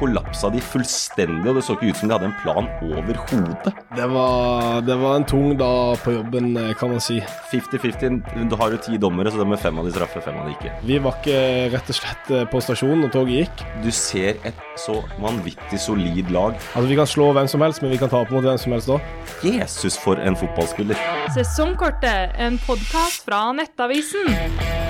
kollapsa 0.00 0.50
de 0.52 0.60
fullstendig, 0.62 1.48
og 1.50 1.58
det 1.58 1.64
så 1.66 1.76
ikke 1.76 1.90
ut 1.90 2.00
som 2.00 2.10
de 2.10 2.16
hadde 2.16 2.28
en 2.30 2.36
plan 2.42 2.68
overhodet. 2.84 3.72
Det 3.96 4.08
var, 4.12 4.80
det 4.86 4.96
var 5.00 5.18
en 5.20 5.26
tung 5.28 5.54
dag 5.58 5.98
på 6.04 6.14
jobben, 6.16 6.52
eh, 6.60 6.72
kan 6.78 6.92
man 6.92 7.02
si. 7.02 7.18
50-50. 7.52 8.48
Du 8.50 8.56
har 8.60 8.74
jo 8.74 8.80
ti 8.82 8.98
dommere, 9.00 9.32
så 9.32 9.40
det 9.40 9.48
med 9.50 9.62
fem 9.62 9.78
av 9.78 9.88
de 9.88 9.94
straffer, 9.94 10.24
fem 10.24 10.38
av 10.40 10.48
de 10.48 10.56
ikke. 10.56 10.74
Vi 10.86 10.98
var 11.02 11.18
ikke 11.20 11.40
rett 11.74 11.92
og 11.92 11.98
slett 12.00 12.32
eh, 12.32 12.46
på 12.52 12.62
stasjonen 12.64 13.06
når 13.06 13.14
toget 13.16 13.42
gikk. 13.42 13.66
Du 13.84 13.90
ser 13.94 14.40
et 14.48 14.64
så 14.80 14.98
vanvittig 15.22 15.80
solid 15.80 16.32
lag. 16.34 16.56
Altså 16.74 16.86
Vi 16.90 16.98
kan 16.98 17.10
slå 17.10 17.30
hvem 17.36 17.48
som 17.50 17.64
helst, 17.64 17.82
men 17.82 17.94
vi 17.94 18.00
kan 18.00 18.12
tape 18.12 18.34
mot 18.34 18.44
hvem 18.44 18.60
som 18.60 18.76
helst 18.76 18.92
da. 18.92 19.00
Jesus, 19.44 19.98
for 20.00 20.20
en 20.20 20.36
fotballspiller. 20.38 21.00
Sesongkortet, 21.36 22.36
en 22.38 22.60
podkast 22.66 23.24
fra 23.26 23.48
Nettavisen. 23.56 24.85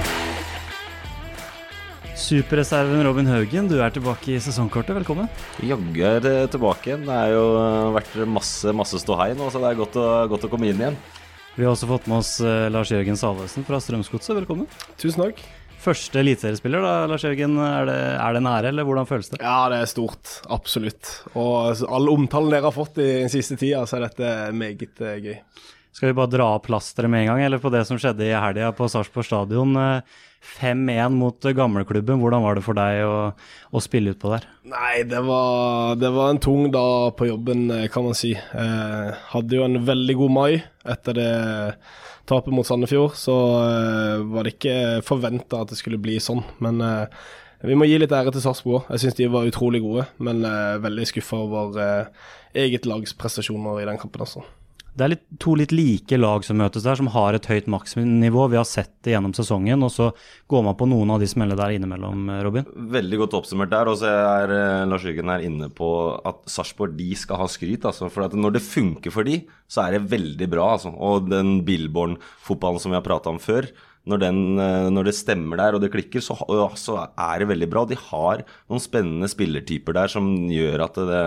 Superreserven 2.16 3.02
Robin 3.04 3.26
Haugen, 3.28 3.66
du 3.68 3.76
er 3.84 3.92
tilbake 3.92 4.30
i 4.32 4.38
sesongkortet. 4.40 4.96
Velkommen. 4.96 5.26
Jaggu 5.60 5.98
er 6.00 6.24
tilbake 6.48 6.88
igjen. 6.88 7.02
Det 7.04 7.12
har 7.12 7.34
jo 7.34 7.42
vært 7.92 8.14
masse 8.32 8.72
masse 8.72 9.00
ståhei 9.02 9.34
nå, 9.36 9.50
så 9.52 9.60
det 9.60 9.68
er 9.68 9.76
godt 9.76 9.98
å, 10.00 10.06
godt 10.32 10.46
å 10.48 10.50
komme 10.50 10.70
inn 10.70 10.80
igjen. 10.80 10.96
Vi 11.58 11.66
har 11.66 11.74
også 11.74 11.90
fått 11.90 12.08
med 12.08 12.22
oss 12.22 12.32
uh, 12.40 12.70
Lars 12.72 12.88
Jørgen 12.94 13.20
Salvesen 13.20 13.68
fra 13.68 13.82
Strømsgodset. 13.84 14.32
Velkommen. 14.38 14.64
Tusen 14.96 15.26
takk. 15.26 15.44
Første 15.84 16.22
eliteseriespiller, 16.22 16.80
da, 16.80 16.94
Lars 17.12 17.26
Jørgen. 17.28 17.60
Er 17.60 17.84
det, 17.90 18.00
er 18.16 18.32
det 18.32 18.40
en 18.40 18.50
ære, 18.54 18.72
eller 18.72 18.88
hvordan 18.88 19.08
føles 19.12 19.28
det? 19.34 19.42
Ja, 19.44 19.58
det 19.72 19.82
er 19.84 19.92
stort. 19.92 20.38
Absolutt. 20.56 21.18
Og 21.36 21.84
all 21.84 22.12
omtalen 22.16 22.56
dere 22.56 22.70
har 22.70 22.76
fått 22.76 22.96
i 23.04 23.10
den 23.26 23.32
siste 23.32 23.60
tida, 23.60 23.84
så 23.84 24.00
er 24.00 24.08
dette 24.08 24.36
meget 24.56 25.04
gøy. 25.04 25.36
Skal 25.92 26.10
vi 26.10 26.16
bare 26.16 26.32
dra 26.32 26.48
av 26.56 26.64
plasteret 26.64 27.12
med 27.12 27.26
en 27.26 27.34
gang, 27.34 27.44
eller 27.44 27.60
på 27.60 27.72
det 27.72 27.84
som 27.88 28.00
skjedde 28.00 28.24
i 28.24 28.32
helga 28.32 28.72
på 28.76 28.88
Sarpsborg 28.92 29.28
stadion? 29.28 29.76
5-1 30.56 31.14
mot 31.16 31.48
gamleklubben. 31.58 32.20
Hvordan 32.22 32.44
var 32.44 32.58
det 32.58 32.64
for 32.66 32.78
deg 32.78 33.02
å, 33.04 33.16
å 33.70 33.82
spille 33.84 34.14
utpå 34.14 34.32
der? 34.32 34.48
Nei, 34.70 35.04
det 35.08 35.22
var, 35.26 35.96
det 36.00 36.10
var, 36.14 36.32
en 36.32 36.42
tung 36.42 36.70
dag 36.74 37.14
på 37.18 37.28
jobben, 37.30 37.68
kan 37.92 38.06
man 38.08 38.18
si. 38.18 38.34
Eh, 38.36 39.08
hadde 39.32 39.58
jo 39.58 39.66
en 39.66 39.80
veldig 39.86 40.18
god 40.22 40.36
mai 40.36 40.50
etter 40.86 41.18
det 41.18 41.32
tapet 42.26 42.54
mot 42.54 42.66
Sandefjord. 42.66 43.16
Så 43.18 43.34
eh, 43.62 44.22
var 44.32 44.46
det 44.46 44.56
ikke 44.56 44.78
forventa 45.06 45.62
at 45.62 45.74
det 45.74 45.80
skulle 45.80 46.00
bli 46.02 46.18
sånn. 46.22 46.44
Men 46.62 46.82
eh, 46.84 47.20
vi 47.64 47.76
må 47.78 47.86
gi 47.88 47.96
litt 47.98 48.12
ære 48.12 48.34
til 48.34 48.44
Sarpsborg 48.44 48.82
òg. 48.82 48.92
Jeg 48.94 49.04
syns 49.04 49.16
de 49.18 49.30
var 49.32 49.48
utrolig 49.48 49.80
gode, 49.84 50.04
men 50.22 50.44
eh, 50.44 50.76
veldig 50.82 51.08
skuffa 51.08 51.40
over 51.46 51.80
eh, 51.80 52.26
eget 52.66 52.88
lags 52.88 53.16
prestasjoner 53.16 53.80
i 53.80 53.88
den 53.88 54.00
kampen. 54.00 54.26
også. 54.26 54.44
Det 54.96 55.04
er 55.04 55.10
litt, 55.12 55.24
to 55.42 55.52
litt 55.60 55.74
like 55.76 56.16
lag 56.16 56.44
som 56.46 56.56
møtes 56.56 56.86
der, 56.86 56.96
som 56.96 57.10
har 57.12 57.36
et 57.36 57.46
høyt 57.50 57.66
maksnivå. 57.68 58.46
Vi 58.48 58.56
har 58.56 58.64
sett 58.68 58.94
det 59.04 59.12
gjennom 59.12 59.34
sesongen, 59.36 59.84
og 59.84 59.90
så 59.92 60.06
går 60.48 60.64
man 60.64 60.78
på 60.80 60.88
noen 60.88 61.12
av 61.12 61.20
de 61.20 61.28
smellene 61.28 61.58
der 61.60 61.74
innimellom, 61.76 62.30
Robin. 62.46 62.64
Veldig 62.94 63.18
godt 63.20 63.36
oppsummert 63.36 63.74
der. 63.74 63.90
Og 63.92 63.98
så 64.00 64.08
er 64.08 64.54
uh, 64.54 64.86
Lars 64.88 65.04
Jørgen 65.04 65.34
her 65.34 65.44
inne 65.44 65.68
på 65.68 65.90
at 66.16 66.40
Sarpsborg 66.48 66.96
de 66.96 67.10
skal 67.18 67.42
ha 67.42 67.50
skryt. 67.52 67.84
Altså, 67.84 68.08
for 68.12 68.32
når 68.32 68.56
det 68.56 68.64
funker 68.64 69.12
for 69.12 69.28
de, 69.28 69.42
så 69.68 69.84
er 69.84 69.98
det 69.98 70.06
veldig 70.14 70.48
bra. 70.56 70.72
Altså. 70.78 70.94
Og 70.96 71.28
den 71.28 71.58
Billborn-fotballen 71.68 72.80
som 72.80 72.96
vi 72.96 73.00
har 73.00 73.04
prata 73.04 73.34
om 73.34 73.42
før, 73.42 73.68
når, 74.08 74.24
den, 74.24 74.42
uh, 74.56 74.88
når, 74.96 75.10
det 75.10 75.18
stemmer 75.20 75.60
der 75.60 75.76
og 75.76 75.84
det 75.84 75.92
klikker, 75.92 76.24
så, 76.24 76.40
så 76.80 77.02
er 77.04 77.44
det 77.44 77.52
veldig 77.52 77.68
bra. 77.68 77.84
De 77.84 78.00
har 78.08 78.48
noen 78.64 78.80
spennende 78.80 79.28
spillertyper 79.28 80.00
der 80.00 80.16
som 80.16 80.32
gjør 80.48 80.88
at 80.88 81.02
det 81.04 81.24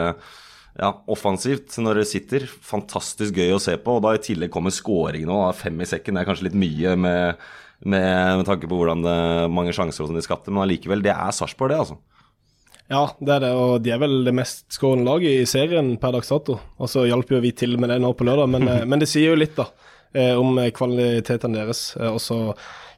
ja, 0.77 0.91
offensivt 1.11 1.77
når 1.81 2.01
det 2.01 2.09
sitter. 2.11 2.45
Fantastisk 2.45 3.39
gøy 3.39 3.55
å 3.55 3.63
se 3.63 3.75
på. 3.81 3.97
Og 3.97 4.05
da 4.05 4.13
i 4.15 4.21
tillegg 4.23 4.51
kommer 4.53 4.73
scoringen 4.75 5.31
òg. 5.33 5.49
Fem 5.57 5.79
i 5.81 5.87
sekken 5.89 6.17
det 6.17 6.23
er 6.23 6.29
kanskje 6.29 6.49
litt 6.49 6.59
mye 6.59 6.95
med, 6.99 7.49
med, 7.83 8.37
med 8.41 8.45
tanke 8.47 8.69
på 8.69 8.79
hvordan 8.79 9.03
det, 9.05 9.17
mange 9.55 9.75
sjanser 9.75 10.11
de 10.13 10.23
skapte, 10.25 10.53
men 10.53 10.65
allikevel, 10.65 11.03
det 11.05 11.15
er 11.15 11.35
Sarpsborg, 11.35 11.73
det, 11.73 11.81
altså. 11.85 11.99
Ja, 12.89 13.03
det 13.21 13.35
er 13.35 13.43
det, 13.43 13.49
og 13.53 13.83
de 13.85 13.91
er 13.93 13.99
vel 14.01 14.23
det 14.25 14.33
mest 14.33 14.63
skårende 14.73 15.05
laget 15.05 15.43
i 15.43 15.49
serien 15.49 15.91
per 16.01 16.15
dags 16.15 16.31
dato. 16.31 16.55
Og 16.81 16.89
så 16.89 17.05
hjalp 17.05 17.29
jo 17.35 17.41
vi 17.43 17.53
til 17.53 17.77
med 17.77 17.91
det 17.93 17.99
nå 18.01 18.15
på 18.17 18.25
lørdag, 18.25 18.49
men, 18.49 18.65
eh, 18.65 18.85
men 18.89 19.01
det 19.01 19.09
sier 19.11 19.29
jo 19.29 19.37
litt, 19.37 19.53
da, 19.59 19.67
eh, 20.17 20.33
om 20.33 20.57
kvalitetene 20.73 21.61
deres. 21.61 21.83
Eh, 21.99 22.09
og 22.09 22.17
så 22.23 22.39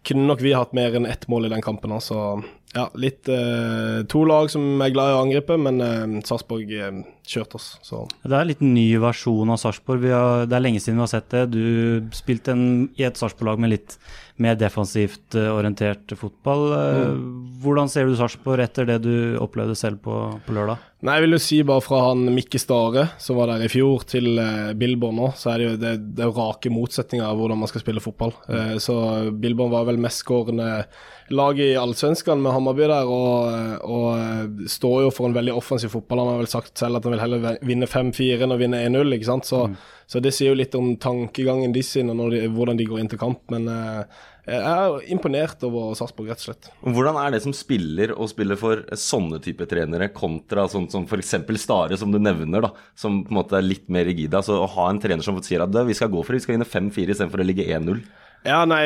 kunne 0.08 0.30
nok 0.30 0.40
vi 0.42 0.56
hatt 0.56 0.72
mer 0.74 0.96
enn 0.96 1.10
ett 1.10 1.28
mål 1.30 1.50
i 1.50 1.52
den 1.52 1.64
kampen. 1.66 1.92
Så 2.00 2.40
ja, 2.72 2.86
litt 2.96 3.28
eh, 3.28 4.02
To 4.12 4.24
lag 4.28 4.48
som 4.52 4.80
er 4.84 4.94
glad 4.94 5.12
i 5.12 5.16
å 5.18 5.24
angripe, 5.26 5.58
men 5.60 5.82
eh, 5.84 6.18
Sarpsborg 6.28 6.72
eh, 6.72 7.02
kjørte 7.28 7.60
oss. 7.60 7.68
Så. 7.84 8.06
Det 8.24 8.32
er 8.32 8.46
en 8.46 8.52
litt 8.52 8.64
ny 8.64 8.88
versjon 9.02 9.52
av 9.52 9.60
Sarpsborg. 9.60 10.08
Det 10.48 10.56
er 10.56 10.64
lenge 10.64 10.80
siden 10.80 11.02
vi 11.02 11.06
har 11.06 11.12
sett 11.12 11.30
det. 11.34 11.46
Du 11.52 12.12
spilte 12.16 12.56
en, 12.56 12.66
i 12.96 13.08
et 13.08 13.20
Sarpsborg-lag 13.20 13.60
med 13.62 13.74
litt 13.76 13.98
mer 14.42 14.56
defensivt 14.58 15.36
uh, 15.38 15.52
orientert 15.54 16.14
fotball. 16.18 16.64
Uh, 16.72 17.12
mm. 17.12 17.28
Hvordan 17.62 17.92
ser 17.92 18.08
du 18.08 18.16
Sarpsborg 18.18 18.64
etter 18.64 18.88
det 18.90 18.98
du 19.04 19.14
opplevde 19.42 19.76
selv 19.78 20.02
på, 20.06 20.18
på, 20.46 20.56
lørdag? 20.56 20.82
Nei, 21.06 21.18
jeg 21.18 21.26
vil 21.26 21.36
jo 21.36 21.42
si 21.44 21.60
bare 21.68 21.84
fra 21.86 22.02
han 22.08 22.24
Mikke 22.34 22.62
Stare, 22.62 23.08
som 23.22 23.38
var 23.38 23.52
der 23.52 23.66
i 23.66 23.72
fjor, 23.72 24.06
til 24.10 24.34
uh, 24.40 24.74
Billborn 24.78 25.20
nå, 25.20 25.32
så 25.38 25.54
er 25.54 25.62
det 25.62 25.68
jo 25.68 25.78
det, 25.84 25.96
det 26.18 26.26
er 26.26 26.36
rake 26.36 26.74
motsetninger 26.74 27.26
av 27.28 27.40
hvordan 27.40 27.62
man 27.62 27.72
skal 27.72 27.86
spille 27.86 28.04
fotball. 28.04 28.34
Uh, 28.50 28.78
så 28.82 28.96
Billborn 29.32 29.74
var 29.74 29.88
vel 29.90 30.02
mestskårende 30.02 30.72
lag 31.32 31.60
i 31.60 31.74
Allsvenskan 31.80 32.42
med 32.42 32.56
Hammarby 32.62 32.88
der, 32.88 33.10
og, 33.10 33.86
og, 33.90 34.66
står 34.70 35.08
jo 35.08 35.14
for 35.14 35.28
en 35.28 35.36
veldig 35.36 35.56
offensiv 35.58 35.92
fotball. 35.96 36.22
Han 36.22 36.36
har 36.36 36.44
vel 36.44 36.52
sagt 36.52 36.78
selv 36.78 37.00
at 37.00 37.08
han 37.08 37.16
vil 37.16 37.24
heller 37.24 37.62
vinne 37.66 37.90
5-4 37.90 38.46
enn 38.46 38.56
å 38.56 38.60
vinne 38.62 38.84
1-0, 38.86 39.16
ikke 39.18 39.30
sant. 39.32 39.50
Så, 39.50 39.64
mm. 39.72 39.80
så, 40.06 40.22
det 40.24 40.36
sier 40.38 40.54
jo 40.54 40.60
litt 40.60 40.78
om 40.78 40.94
tankegangen 41.02 41.74
de 41.74 41.84
sin 41.86 42.14
og 42.14 42.30
de, 42.36 42.46
hvordan 42.54 42.78
de 42.80 42.88
går 42.88 43.02
inn 43.02 43.12
til 43.12 43.22
kamp. 43.22 43.42
Men 43.54 43.66
eh, 43.72 44.22
jeg 44.48 44.62
er 44.62 45.12
imponert 45.14 45.62
over 45.68 45.92
Sarpsborg, 45.98 46.32
rett 46.32 46.42
og 46.42 46.48
slett. 46.48 46.72
Hvordan 46.82 47.20
er 47.22 47.36
det 47.36 47.44
som 47.44 47.54
spiller 47.56 48.16
å 48.16 48.30
spille 48.30 48.58
for 48.58 48.86
sånne 48.98 49.42
type 49.44 49.68
trenere, 49.70 50.10
kontra 50.16 50.66
sånn 50.72 50.90
som 50.94 51.06
f.eks. 51.06 51.36
Stare, 51.62 51.98
som 52.00 52.14
du 52.14 52.18
nevner, 52.22 52.66
da, 52.66 52.72
som 52.98 53.22
på 53.26 53.34
en 53.34 53.42
måte 53.42 53.60
er 53.60 53.68
litt 53.68 53.90
mer 53.94 54.08
rigide? 54.10 54.40
Altså 54.40 54.62
Å 54.62 54.72
ha 54.78 54.90
en 54.90 55.02
trener 55.02 55.26
som 55.26 55.38
sier 55.46 55.66
at 55.66 55.82
vi 55.86 55.98
skal 55.98 56.10
gå 56.14 56.24
for 56.24 56.34
det, 56.34 56.42
vi 56.42 56.48
skal 56.48 56.58
vinne 56.58 56.70
5-4 56.70 57.16
istedenfor 57.16 57.44
å 57.44 57.48
ligge 57.48 57.70
1-0. 57.70 58.02
Ja, 58.42 58.64
nei, 58.66 58.82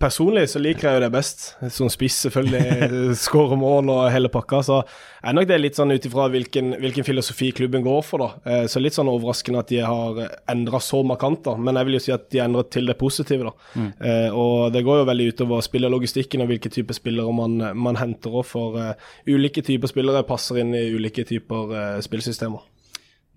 personlig 0.00 0.50
så 0.52 0.60
liker 0.60 0.88
jeg 0.88 0.98
jo 0.98 1.02
det 1.06 1.12
best. 1.14 1.44
Som 1.72 1.88
spiss, 1.92 2.18
selvfølgelig. 2.26 3.14
Skåre 3.24 3.56
mål 3.56 3.88
og 3.88 4.00
hele 4.12 4.28
pakka. 4.32 4.60
Så 4.66 4.80
er 5.24 5.36
nok 5.36 5.46
det 5.48 5.58
litt 5.62 5.78
sånn 5.78 5.94
ut 5.94 6.08
ifra 6.08 6.26
hvilken, 6.32 6.74
hvilken, 6.82 7.06
filosofi 7.06 7.48
klubben 7.56 7.84
går 7.86 8.02
for, 8.04 8.24
da. 8.24 8.50
Eh, 8.52 8.64
så 8.68 8.82
litt 8.82 8.96
sånn 8.96 9.08
overraskende 9.08 9.62
at 9.64 9.72
de 9.72 9.80
har 9.80 10.20
endra 10.52 10.80
så 10.84 11.00
markant, 11.08 11.40
da. 11.46 11.56
Men 11.56 11.80
jeg 11.80 11.88
vil 11.88 11.96
jo 11.96 12.02
si 12.04 12.14
at 12.14 12.28
de 12.34 12.42
har 12.42 12.50
endret 12.50 12.72
til 12.74 12.90
det 12.90 12.98
positive, 13.00 13.48
da. 13.48 13.70
Mm. 13.80 13.88
Eh, 14.10 14.28
og 14.44 14.76
det 14.76 14.84
går 14.84 15.00
jo 15.00 15.08
veldig 15.08 15.30
utover 15.32 15.64
spillerlogistikken 15.64 16.44
og 16.44 16.52
hvilke 16.52 16.72
typer 16.74 17.00
spillere 17.00 17.36
man, 17.36 17.56
man 17.72 18.00
henter 18.00 18.36
òg, 18.42 18.44
for 18.52 18.76
uh, 18.76 19.10
ulike 19.30 19.64
typer 19.64 19.88
spillere 19.88 20.24
passer 20.28 20.60
inn 20.60 20.76
i 20.76 20.84
ulike 20.92 21.24
typer 21.28 22.00
spillsystemer. 22.04 22.71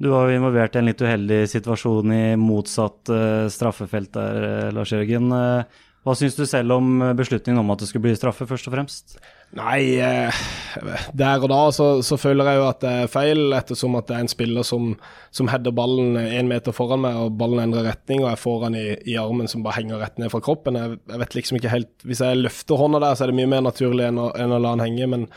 Du 0.02 0.10
var 0.12 0.28
jo 0.28 0.36
involvert 0.36 0.76
i 0.76 0.82
en 0.82 0.90
litt 0.90 1.00
uheldig 1.00 1.46
situasjon 1.48 2.12
i 2.12 2.24
motsatt 2.40 3.12
uh, 3.14 3.48
straffefelt 3.52 4.12
der, 4.18 4.40
uh, 4.44 4.74
Lars 4.76 4.92
Jørgen. 4.92 5.32
Uh, 5.32 5.84
hva 6.06 6.14
syns 6.20 6.36
du 6.38 6.44
selv 6.46 6.76
om 6.76 7.00
beslutningen 7.18 7.64
om 7.64 7.72
at 7.74 7.82
det 7.82 7.88
skulle 7.90 8.04
bli 8.04 8.18
straffe, 8.18 8.46
først 8.46 8.68
og 8.70 8.76
fremst? 8.76 9.16
Nei, 9.58 9.96
der 11.18 11.42
og 11.42 11.48
da 11.50 11.62
så, 11.74 11.88
så, 12.06 12.18
føler 12.22 12.52
jeg 12.52 12.60
jo 12.60 12.68
at 12.68 12.84
det 12.84 12.92
er 12.92 13.10
feil, 13.10 13.42
ettersom 13.58 13.98
at 13.98 14.12
det 14.12 14.18
er 14.18 14.26
en 14.26 14.30
spiller 14.30 14.68
som, 14.68 14.92
som 15.34 15.50
header 15.50 15.74
ballen 15.74 16.20
én 16.20 16.52
meter 16.52 16.76
foran 16.76 17.02
meg, 17.08 17.18
og 17.18 17.40
ballen 17.40 17.64
endrer 17.64 17.88
retning, 17.90 18.22
og 18.22 18.30
jeg 18.30 18.42
får 18.44 18.68
den 18.68 18.78
i, 18.78 18.86
i, 19.16 19.18
armen 19.18 19.50
som 19.50 19.66
bare 19.66 19.80
henger 19.80 20.04
rett 20.04 20.22
ned 20.22 20.30
fra 20.30 20.44
kroppen. 20.46 20.78
Jeg, 20.78 21.00
jeg, 21.10 21.22
vet 21.24 21.40
liksom 21.40 21.58
ikke 21.58 21.74
helt 21.74 22.06
Hvis 22.06 22.22
jeg 22.22 22.44
løfter 22.44 22.84
hånda 22.84 23.02
der, 23.02 23.18
så 23.18 23.26
er 23.26 23.34
det 23.34 23.40
mye 23.40 23.54
mer 23.56 23.66
naturlig 23.66 24.06
enn 24.12 24.22
å, 24.22 24.30
enn 24.38 24.54
å 24.54 24.62
la 24.62 24.76
den 24.76 24.86
henge, 24.86 25.10
men 25.16 25.30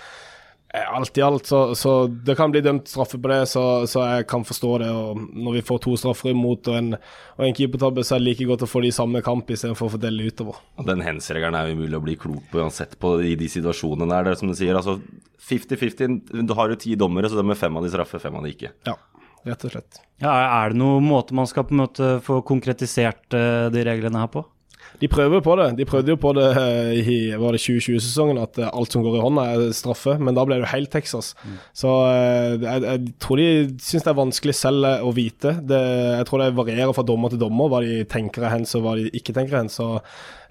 alt 0.75 1.19
i 1.19 1.23
alt, 1.23 1.47
så, 1.47 1.75
så, 1.75 2.07
det 2.07 2.35
kan 2.37 2.53
bli 2.53 2.61
dømt 2.61 2.91
straffe 2.91 3.17
på 3.19 3.31
det, 3.31 3.41
så, 3.49 3.87
så, 3.89 4.03
jeg 4.13 4.27
kan 4.29 4.45
forstå 4.45 4.73
det. 4.83 4.89
og 4.93 5.23
Når 5.33 5.57
vi 5.57 5.63
får 5.65 5.79
to 5.85 5.95
straffer 5.97 6.35
imot 6.35 6.69
og 6.69 6.77
en, 6.77 6.91
og 7.39 7.45
en 7.47 7.57
keepertabbe, 7.57 8.05
så 8.05 8.17
er 8.17 8.21
det 8.21 8.29
like 8.29 8.49
godt 8.51 8.67
å 8.67 8.69
få 8.69 8.83
de 8.85 8.93
samme 8.93 9.23
kamp 9.25 9.49
istedenfor 9.49 9.89
å 9.89 9.95
fordele 9.97 10.29
utover. 10.29 10.61
Den 10.91 11.05
hens-regelen 11.07 11.57
er 11.57 11.73
umulig 11.73 11.97
å 11.97 12.05
bli 12.05 12.19
klok 12.21 12.51
på 12.53 12.61
uansett 12.61 12.99
på 13.01 13.15
i 13.25 13.33
de 13.41 13.49
situasjonene 13.49 14.11
der. 14.13 14.29
Det 14.29 14.35
er 14.35 14.43
som 14.43 14.53
du 14.53 14.59
sier, 14.59 14.77
altså 14.77 14.99
50-50. 15.49 16.19
Du 16.45 16.53
har 16.59 16.75
jo 16.75 16.81
ti 16.85 16.93
dommere, 17.01 17.33
så 17.33 17.41
det 17.41 17.49
med 17.49 17.61
fem 17.61 17.81
av 17.81 17.87
de 17.87 17.95
straffer, 17.95 18.21
fem 18.21 18.37
av 18.37 18.45
de 18.45 18.53
ikke. 18.53 18.75
Ja, 18.89 18.99
rett 19.49 19.65
og 19.65 19.73
slett. 19.73 20.03
Ja, 20.21 20.37
Er 20.37 20.75
det 20.75 20.83
noen 20.83 21.09
måte 21.09 21.37
man 21.39 21.49
skal 21.49 21.65
på 21.65 21.77
en 21.77 21.85
måte 21.87 22.13
få 22.27 22.43
konkretisert 22.45 23.25
uh, 23.33 23.73
de 23.73 23.89
reglene 23.89 24.21
her 24.21 24.29
på? 24.37 24.45
De 24.99 25.09
prøver 25.11 25.43
på 25.45 25.55
det. 25.59 25.69
De 25.79 25.87
prøvde 25.87 26.11
jo 26.13 26.19
på 26.19 26.33
det 26.35 26.47
eh, 26.59 26.97
i 26.99 27.19
2020-sesongen, 27.39 28.41
at 28.43 28.59
eh, 28.59 28.71
alt 28.73 28.95
som 28.95 29.05
går 29.05 29.19
i 29.19 29.23
hånda 29.23 29.45
er 29.53 29.77
straffe. 29.77 30.17
Men 30.19 30.35
da 30.35 30.43
ble 30.47 30.59
det 30.59 30.65
jo 30.65 30.73
helt 30.73 30.91
Texas. 30.91 31.35
Mm. 31.45 31.61
Så 31.83 31.93
eh, 32.09 32.57
jeg, 32.65 32.83
jeg, 32.87 33.13
tror 33.23 33.43
de 33.43 33.49
syns 33.85 34.07
det 34.07 34.13
er 34.13 34.19
vanskelig 34.19 34.57
selv 34.59 34.89
å 35.07 35.13
vite. 35.15 35.55
Det, 35.71 35.79
jeg 36.19 36.27
tror 36.31 36.43
det 36.43 36.51
varierer 36.59 36.97
fra 36.97 37.07
dommer 37.07 37.33
til 37.33 37.43
dommer 37.43 37.71
hva 37.71 37.83
de 37.87 38.03
tenker 38.11 38.47
er 38.47 38.57
hens 38.57 38.75
og 38.79 38.85
hva 38.87 38.97
de 38.99 39.07
ikke 39.15 39.37
tenker 39.37 39.55
er 39.55 39.65
hens. 39.65 39.79
Så 39.79 40.01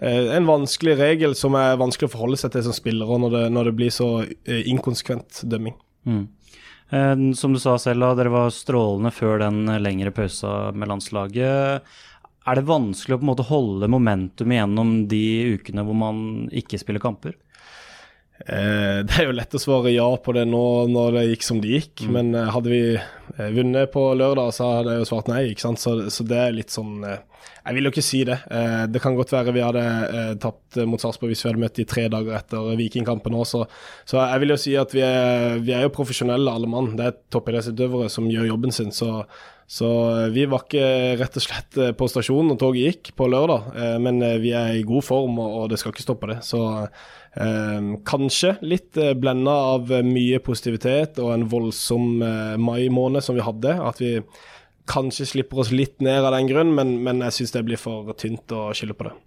en 0.08 0.46
vanskelig 0.48 0.94
regel 1.00 1.34
som 1.36 1.58
er 1.58 1.80
vanskelig 1.80 2.08
å 2.08 2.14
forholde 2.14 2.40
seg 2.40 2.54
til 2.54 2.68
som 2.68 2.76
spillere 2.76 3.18
når 3.20 3.32
det, 3.34 3.46
når 3.50 3.70
det 3.70 3.78
blir 3.80 3.94
så 3.94 4.10
inkonsekvent 4.46 5.42
dømming. 5.50 5.74
Mm. 6.06 6.26
Som 7.36 7.56
du 7.56 7.60
sa 7.60 7.74
selv, 7.82 8.06
dere 8.16 8.32
var 8.32 8.54
strålende 8.54 9.10
før 9.12 9.42
den 9.42 9.66
lengre 9.82 10.14
pausa 10.16 10.70
med 10.72 10.94
landslaget. 10.94 11.90
Er 12.48 12.60
det 12.60 12.68
vanskelig 12.70 13.18
å 13.18 13.20
på 13.20 13.26
en 13.26 13.32
måte 13.34 13.48
holde 13.50 13.90
momentum 13.92 14.54
gjennom 14.56 14.94
de 15.12 15.58
ukene 15.58 15.84
hvor 15.84 15.98
man 16.00 16.20
ikke 16.56 16.80
spiller 16.80 17.04
kamper? 17.04 17.36
Eh, 18.46 19.04
det 19.04 19.18
er 19.18 19.28
jo 19.28 19.36
lett 19.36 19.56
å 19.58 19.62
svare 19.62 19.92
ja 19.92 20.08
på 20.22 20.36
det 20.38 20.46
nå 20.48 20.64
når 20.92 21.18
det 21.18 21.26
gikk 21.32 21.48
som 21.48 21.60
det 21.64 21.74
gikk, 21.74 22.06
mm. 22.06 22.12
men 22.14 22.36
eh, 22.38 22.52
hadde 22.54 22.72
vi 22.72 22.82
vunnet 23.36 23.92
på 23.94 24.04
lørdag, 24.18 24.54
så 24.56 24.70
hadde 24.78 24.96
jeg 24.96 25.04
jo 25.04 25.10
svart 25.10 25.32
nei. 25.32 25.42
ikke 25.52 25.66
sant? 25.66 25.82
Så, 25.82 25.98
så 26.14 26.26
det 26.28 26.38
er 26.40 26.56
litt 26.56 26.74
sånn 26.74 27.02
Jeg 27.04 27.76
vil 27.76 27.88
jo 27.88 27.92
ikke 27.92 28.06
si 28.06 28.22
det. 28.28 28.38
Det 28.94 29.02
kan 29.04 29.18
godt 29.18 29.34
være 29.36 29.54
vi 29.56 29.66
hadde 29.66 29.84
tapt 30.44 30.80
mot 30.88 31.02
Sarpsborg 31.02 31.34
hvis 31.34 31.44
vi 31.44 31.52
hadde 31.52 31.64
møtt 31.66 31.78
de 31.80 31.88
tre 31.90 32.08
dager 32.12 32.40
etter 32.40 32.72
Vikingkampen 32.80 33.36
òg, 33.36 33.46
så, 33.50 33.66
så, 34.08 34.22
jeg 34.22 34.44
vil 34.44 34.56
jo 34.56 34.62
si 34.62 34.78
at 34.80 34.96
vi 34.96 35.04
er, 35.04 35.60
vi 35.60 35.76
er 35.76 35.86
jo 35.86 35.94
profesjonelle 35.98 36.54
alle 36.54 36.72
mann. 36.72 36.96
Det 36.98 37.10
er 37.10 37.20
toppidrettsutøvere 37.36 38.10
som 38.14 38.32
gjør 38.32 38.52
jobben 38.54 38.76
sin. 38.76 38.96
så 38.96 39.22
så 39.68 39.88
vi 40.32 40.46
var 40.48 40.62
ikke 40.64 41.18
rett 41.20 41.34
og 41.36 41.44
slett 41.44 41.78
på 42.00 42.08
stasjonen 42.08 42.54
når 42.54 42.60
toget 42.62 42.86
gikk 42.86 43.10
på 43.20 43.26
lørdag, 43.28 43.66
men 44.00 44.22
vi 44.40 44.54
er 44.56 44.78
i 44.78 44.86
god 44.88 45.04
form, 45.04 45.42
og 45.44 45.66
det 45.68 45.82
skal 45.82 45.92
ikke 45.92 46.06
stoppe 46.06 46.30
det. 46.32 46.38
Så 46.48 46.62
Eh, 47.38 47.82
kanskje 48.08 48.56
litt 48.66 48.98
eh, 48.98 49.14
blenda 49.14 49.54
av 49.76 49.92
mye 50.06 50.40
positivitet 50.42 51.20
og 51.22 51.36
en 51.36 51.44
voldsom 51.52 52.24
eh, 52.26 52.56
mai 53.18 53.26
som 53.26 53.38
vi 53.38 53.46
hadde. 53.46 53.76
At 53.84 54.02
vi 54.04 54.16
kanskje 54.88 55.28
slipper 55.34 55.64
oss 55.64 55.74
litt 55.76 56.00
ned 56.04 56.24
av 56.24 56.34
den 56.38 56.50
grunn, 56.50 56.76
men, 56.78 57.00
men 57.04 57.26
jeg 57.28 57.42
syns 57.42 57.58
det 57.58 57.66
blir 57.68 57.82
for 57.82 58.14
tynt 58.18 58.54
å 58.56 58.70
skylde 58.78 58.96
på 58.98 59.10
det. 59.10 59.18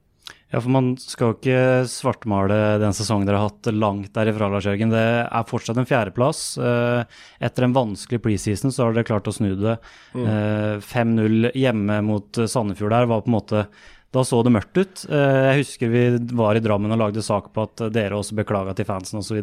Ja, 0.51 0.59
for 0.59 0.73
Man 0.75 0.95
skal 0.99 1.31
jo 1.31 1.37
ikke 1.37 1.85
svartmale 1.87 2.57
den 2.83 2.95
sesongen 2.97 3.29
dere 3.29 3.39
har 3.39 3.53
hatt 3.53 3.71
langt 3.71 4.11
derifra, 4.17 4.49
Lars 4.51 4.67
Jørgen. 4.67 4.91
Det 4.91 5.05
er 5.23 5.47
fortsatt 5.47 5.79
en 5.79 5.87
fjerdeplass. 5.87 6.43
Eh, 6.59 7.21
etter 7.47 7.67
en 7.67 7.77
vanskelig 7.77 8.19
preseason 8.25 8.75
så 8.75 8.89
har 8.89 8.97
dere 8.97 9.07
klart 9.07 9.31
å 9.31 9.35
snu 9.37 9.53
det. 9.61 9.77
Mm. 10.17 10.83
5-0 10.83 11.53
hjemme 11.55 12.01
mot 12.03 12.43
Sandefjord 12.51 12.97
der 12.97 13.11
var 13.11 13.23
på 13.23 13.31
en 13.31 13.39
måte 13.39 13.65
da 14.11 14.25
så 14.27 14.41
det 14.43 14.51
mørkt 14.57 14.81
ut. 14.81 15.05
Eh, 15.07 15.39
jeg 15.53 15.63
husker 15.63 15.93
vi 15.93 16.05
var 16.35 16.59
i 16.59 16.65
Drammen 16.65 16.97
og 16.97 16.99
lagde 17.05 17.23
sak 17.23 17.53
på 17.55 17.69
at 17.69 17.87
dere 17.95 18.19
også 18.19 18.39
beklaga 18.43 18.75
til 18.75 18.91
fansen 18.91 19.23
osv. 19.23 19.39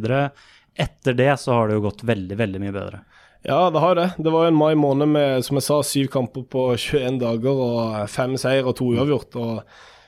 Etter 0.76 1.16
det 1.16 1.32
så 1.40 1.56
har 1.56 1.70
det 1.70 1.80
jo 1.80 1.88
gått 1.88 2.04
veldig, 2.04 2.36
veldig 2.44 2.66
mye 2.66 2.76
bedre. 2.76 3.06
Ja, 3.48 3.70
det 3.72 3.80
har 3.80 3.96
det. 3.96 4.08
Det 4.20 4.32
var 4.34 4.44
jo 4.44 4.52
en 4.52 4.60
mai 4.60 4.74
måned 4.76 5.08
med 5.08 5.46
som 5.48 5.56
jeg 5.56 5.64
sa, 5.64 5.78
syv 5.86 6.10
kamper 6.12 6.44
på 6.52 6.66
21 6.76 7.22
dager 7.22 7.62
og 7.64 8.10
fem 8.12 8.36
seier 8.40 8.68
og 8.68 8.76
to 8.76 8.90
uavgjort. 8.92 9.38
og 9.40 9.62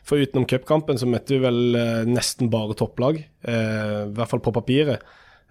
For 0.04 0.20
utenom 0.20 0.48
cupkampen 0.50 1.00
så 1.00 1.08
møtte 1.08 1.38
vi 1.38 1.46
vel 1.46 1.78
eh, 1.80 2.10
nesten 2.10 2.52
bare 2.52 2.76
topplag, 2.76 3.22
eh, 3.48 3.96
i 4.10 4.12
hvert 4.18 4.34
fall 4.34 4.44
på 4.44 4.56
papiret. 4.58 5.06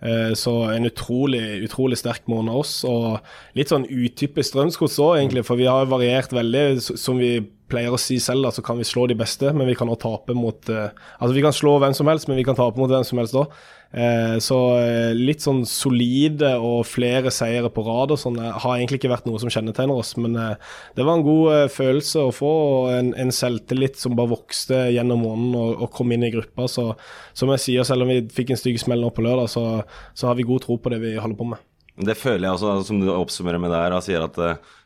Eh, 0.04 0.34
så 0.36 0.52
en 0.70 0.86
utrolig, 0.86 1.40
utrolig 1.64 1.96
sterk 1.98 2.28
måned 2.30 2.52
av 2.52 2.60
oss, 2.60 2.74
og 2.86 3.24
litt 3.58 3.72
sånn 3.72 3.88
utypisk 3.88 4.52
Strømsgods 4.52 4.98
òg, 5.02 5.16
egentlig. 5.22 5.46
For 5.48 5.58
vi 5.58 5.66
har 5.70 5.88
variert 5.90 6.34
veldig, 6.36 6.66
som 7.00 7.18
vi 7.18 7.38
pleier 7.68 7.92
å 7.92 8.00
si 8.00 8.20
selv, 8.22 8.46
da, 8.46 8.52
så 8.54 8.62
kan 8.64 8.78
vi 8.78 8.86
slå 8.86 9.08
de 9.10 9.16
beste, 9.18 9.50
men 9.56 9.68
vi 9.68 9.76
kan 9.78 9.90
også 9.90 10.04
tape 10.04 10.36
mot 10.36 10.70
eh, 10.72 10.92
Altså 11.18 11.34
vi 11.34 11.44
kan 11.44 11.56
slå 11.56 11.78
hvem 11.82 11.96
som 11.96 12.08
helst, 12.12 12.28
men 12.28 12.38
vi 12.38 12.46
kan 12.46 12.58
tape 12.58 12.80
mot 12.80 12.92
hvem 12.92 13.04
som 13.06 13.20
helst 13.20 13.36
òg. 13.38 13.58
Eh, 13.88 14.34
så 14.44 14.56
uh, 14.76 15.14
litt 15.16 15.40
sånn 15.40 15.62
solide 15.64 16.50
og 16.60 16.82
flere 16.84 17.30
seire 17.32 17.70
på 17.72 17.80
rad 17.86 18.12
og 18.12 18.20
sånn 18.20 18.36
har 18.36 18.74
egentlig 18.74 18.98
ikke 19.00 19.12
vært 19.14 19.28
noe 19.28 19.40
som 19.40 19.48
kjennetegner 19.52 19.96
oss, 19.96 20.10
men 20.20 20.36
det 20.36 21.06
var 21.06 21.16
en 21.16 21.24
god 21.24 21.72
følelse 21.72 22.26
å 22.28 22.34
få, 22.34 22.50
og 22.68 22.90
en, 22.92 23.14
en, 23.16 23.32
selvtillit 23.32 23.96
som 24.00 24.16
bare 24.18 24.34
vokste 24.34 24.82
gjennom 24.92 25.24
måneden 25.24 25.56
og, 25.56 25.70
og, 25.78 25.88
kom 25.94 26.12
inn 26.12 26.26
i 26.28 26.32
gruppa. 26.34 26.68
Så 26.68 26.90
som 27.36 27.54
jeg 27.54 27.64
sier, 27.64 27.88
selv 27.88 28.04
om 28.04 28.12
vi 28.12 28.20
fikk 28.34 28.52
en 28.52 28.60
stygg 28.60 28.80
smell 28.82 29.00
nå 29.04 29.12
på 29.14 29.24
lørdag, 29.24 29.48
så, 29.52 29.64
så, 30.12 30.28
har 30.28 30.36
vi 30.36 30.48
god 30.48 30.66
tro 30.66 30.76
på 30.76 30.92
det 30.92 31.00
vi 31.04 31.16
holder 31.16 31.38
på 31.38 31.48
med. 31.54 31.64
Det 32.08 32.14
føler 32.14 32.46
jeg 32.46 32.58
også, 32.58 32.74
som 32.86 33.00
du 33.00 33.08
oppsummerer 33.10 33.62
med 33.62 33.72
der, 33.74 33.96
og 33.96 34.04
sier 34.06 34.28
at 34.28 34.36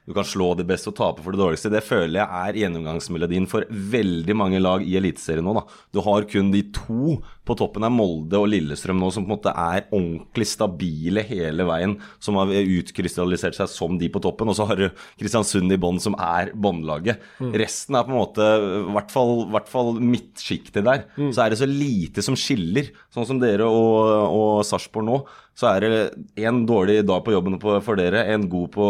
du 0.07 0.15
kan 0.17 0.27
slå 0.27 0.49
de 0.59 0.65
beste 0.67 0.91
og 0.91 0.97
tape 0.99 1.23
for 1.23 1.35
det 1.35 1.39
dårligste. 1.39 1.71
Det 1.71 1.83
føler 1.87 2.19
jeg 2.19 2.27
er 2.27 2.57
gjennomgangsmelodien 2.65 3.47
for 3.51 3.67
veldig 3.71 4.35
mange 4.35 4.59
lag 4.59 4.83
i 4.83 4.97
Eliteserien 4.99 5.47
nå. 5.47 5.55
da. 5.55 5.63
Du 5.95 6.01
har 6.03 6.27
kun 6.31 6.51
de 6.51 6.65
to 6.75 7.21
på 7.47 7.57
toppen 7.59 7.87
av 7.87 7.95
Molde 7.95 8.39
og 8.39 8.49
Lillestrøm 8.51 8.99
nå 8.99 9.11
som 9.15 9.25
på 9.25 9.31
en 9.31 9.35
måte 9.37 9.53
er 9.55 9.87
ordentlig 9.95 10.49
stabile 10.51 11.23
hele 11.27 11.67
veien, 11.67 11.95
som 12.23 12.39
har 12.39 12.51
utkrystallisert 12.51 13.59
seg 13.59 13.71
som 13.71 13.95
de 13.99 14.11
på 14.11 14.23
toppen. 14.23 14.51
Og 14.51 14.59
så 14.59 14.67
har 14.67 14.83
du 14.83 14.89
Kristiansund 15.21 15.71
i 15.71 15.79
bånn, 15.81 16.03
som 16.03 16.19
er 16.19 16.51
båndlaget. 16.51 17.23
Mm. 17.39 17.55
Resten 17.63 17.99
er 17.99 18.07
på 18.09 18.15
en 18.15 18.19
måte, 18.19 18.49
i 18.59 18.97
hvert 18.99 19.15
fall, 19.15 19.35
hvert 19.55 19.71
fall 19.71 19.95
midtsjiktet 20.03 20.83
der. 20.83 21.07
Mm. 21.15 21.31
Så 21.31 21.45
er 21.45 21.55
det 21.55 21.63
så 21.63 21.71
lite 21.71 22.27
som 22.27 22.39
skiller, 22.39 22.91
sånn 23.15 23.29
som 23.29 23.43
dere 23.43 23.71
og, 23.71 24.35
og 24.35 24.67
Sarpsborg 24.67 25.07
nå 25.07 25.23
så 25.59 25.69
er 25.69 25.85
det 25.85 26.45
en 26.49 26.63
dårlig 26.69 27.03
dag 27.05 27.23
på 27.25 27.35
jobben 27.35 27.59
for 27.61 27.99
dere, 28.01 28.25
en 28.33 28.49
god 28.51 28.71
på, 28.73 28.87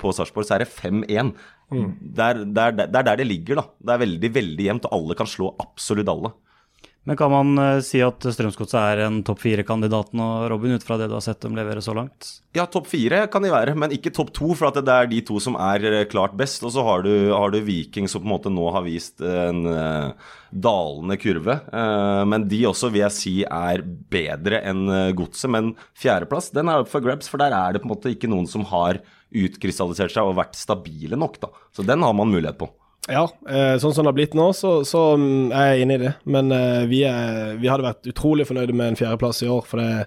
på 0.00 0.14
Sarpsborg, 0.16 0.48
så 0.48 0.56
er 0.56 0.64
det 0.64 0.72
5-1. 0.72 1.32
Mm. 1.72 1.90
Det, 2.00 2.24
er, 2.26 2.40
det, 2.42 2.64
er, 2.64 2.78
det, 2.78 2.88
er, 2.88 3.06
der 3.06 3.20
det 3.20 3.28
ligger, 3.28 3.62
da. 3.62 3.66
Det 3.78 3.94
er 3.94 4.02
veldig, 4.02 4.30
veldig 4.34 4.66
jevnt, 4.66 4.88
og 4.88 4.96
alle 4.98 5.18
kan 5.18 5.30
slå 5.30 5.52
absolutt 5.62 6.10
alle. 6.10 6.32
Men 7.04 7.18
kan 7.18 7.32
man 7.32 7.58
uh, 7.58 7.80
si 7.82 7.98
at 8.04 8.22
Strømsgodset 8.22 8.76
er 8.78 9.00
en 9.08 9.22
topp 9.26 9.40
fire-kandidat 9.42 10.12
nå, 10.14 10.26
Robin, 10.52 10.76
ut 10.78 10.84
fra 10.86 10.94
det 11.00 11.08
du 11.10 11.16
har 11.16 11.24
sett 11.24 11.40
dem 11.42 11.56
levere 11.58 11.82
så 11.82 11.96
langt? 11.98 12.28
Ja, 12.54 12.68
topp 12.70 12.86
fire 12.92 13.24
kan 13.32 13.42
de 13.42 13.50
være, 13.50 13.74
men 13.74 13.94
ikke 13.96 14.12
topp 14.14 14.30
to, 14.36 14.52
for 14.58 14.70
det 14.76 14.86
er 14.86 15.08
de 15.10 15.18
to 15.26 15.40
som 15.42 15.58
er 15.58 15.82
uh, 15.82 15.98
klart 16.10 16.36
best. 16.38 16.62
Og 16.62 16.70
så 16.76 16.84
har 16.86 17.02
du, 17.02 17.10
har 17.34 17.50
du, 17.50 17.58
Viking 17.66 18.06
som 18.10 18.22
på 18.22 18.28
en 18.28 18.34
måte 18.36 18.52
nå 18.54 18.68
har 18.74 18.86
vist 18.86 19.22
en 19.22 19.66
uh, 19.66 20.30
dalende 20.52 21.16
kurve. 21.16 21.54
men 22.28 22.44
de 22.44 22.58
også 22.68 22.90
vil 22.92 23.00
jeg 23.06 23.16
si 23.16 23.32
er 23.46 23.80
bedre 24.12 24.58
enn 24.68 24.82
Godset. 25.16 25.48
Men 25.50 25.70
fjerdeplass 25.96 26.50
den 26.52 26.68
er 26.68 26.82
opp 26.82 26.90
for 26.92 27.00
grabs, 27.00 27.30
for 27.32 27.40
der 27.40 27.56
er 27.56 27.72
det 27.72 27.80
på 27.80 27.88
en 27.88 27.94
måte 27.94 28.12
ikke 28.12 28.28
noen 28.28 28.44
som 28.50 28.66
har 28.68 29.00
utkrystallisert 29.32 30.12
seg 30.12 30.28
og 30.28 30.36
vært 30.36 30.60
stabile 30.60 31.16
nok. 31.16 31.40
da. 31.40 31.48
Så 31.72 31.86
den 31.88 32.04
har 32.04 32.12
man 32.12 32.30
mulighet 32.30 32.60
på. 32.60 32.68
Ja, 33.10 33.24
eh, 33.50 33.74
sånn 33.82 33.90
som 33.96 34.06
det 34.06 34.12
har 34.12 34.14
blitt 34.14 34.34
nå, 34.38 34.44
så, 34.54 34.84
så 34.86 35.16
mm, 35.18 35.50
er 35.50 35.64
jeg 35.72 35.82
enig 35.82 35.94
i 35.96 36.02
det. 36.04 36.10
Men 36.30 36.52
eh, 36.54 36.84
vi, 36.86 37.00
er, 37.08 37.56
vi, 37.58 37.66
hadde 37.66 37.88
vært 37.88 38.06
utrolig 38.12 38.46
fornøyde 38.46 38.76
med 38.78 38.92
en 38.92 38.98
fjerdeplass 39.00 39.42
i 39.42 39.48
år. 39.50 39.64
For 39.66 39.82
det, 39.82 40.04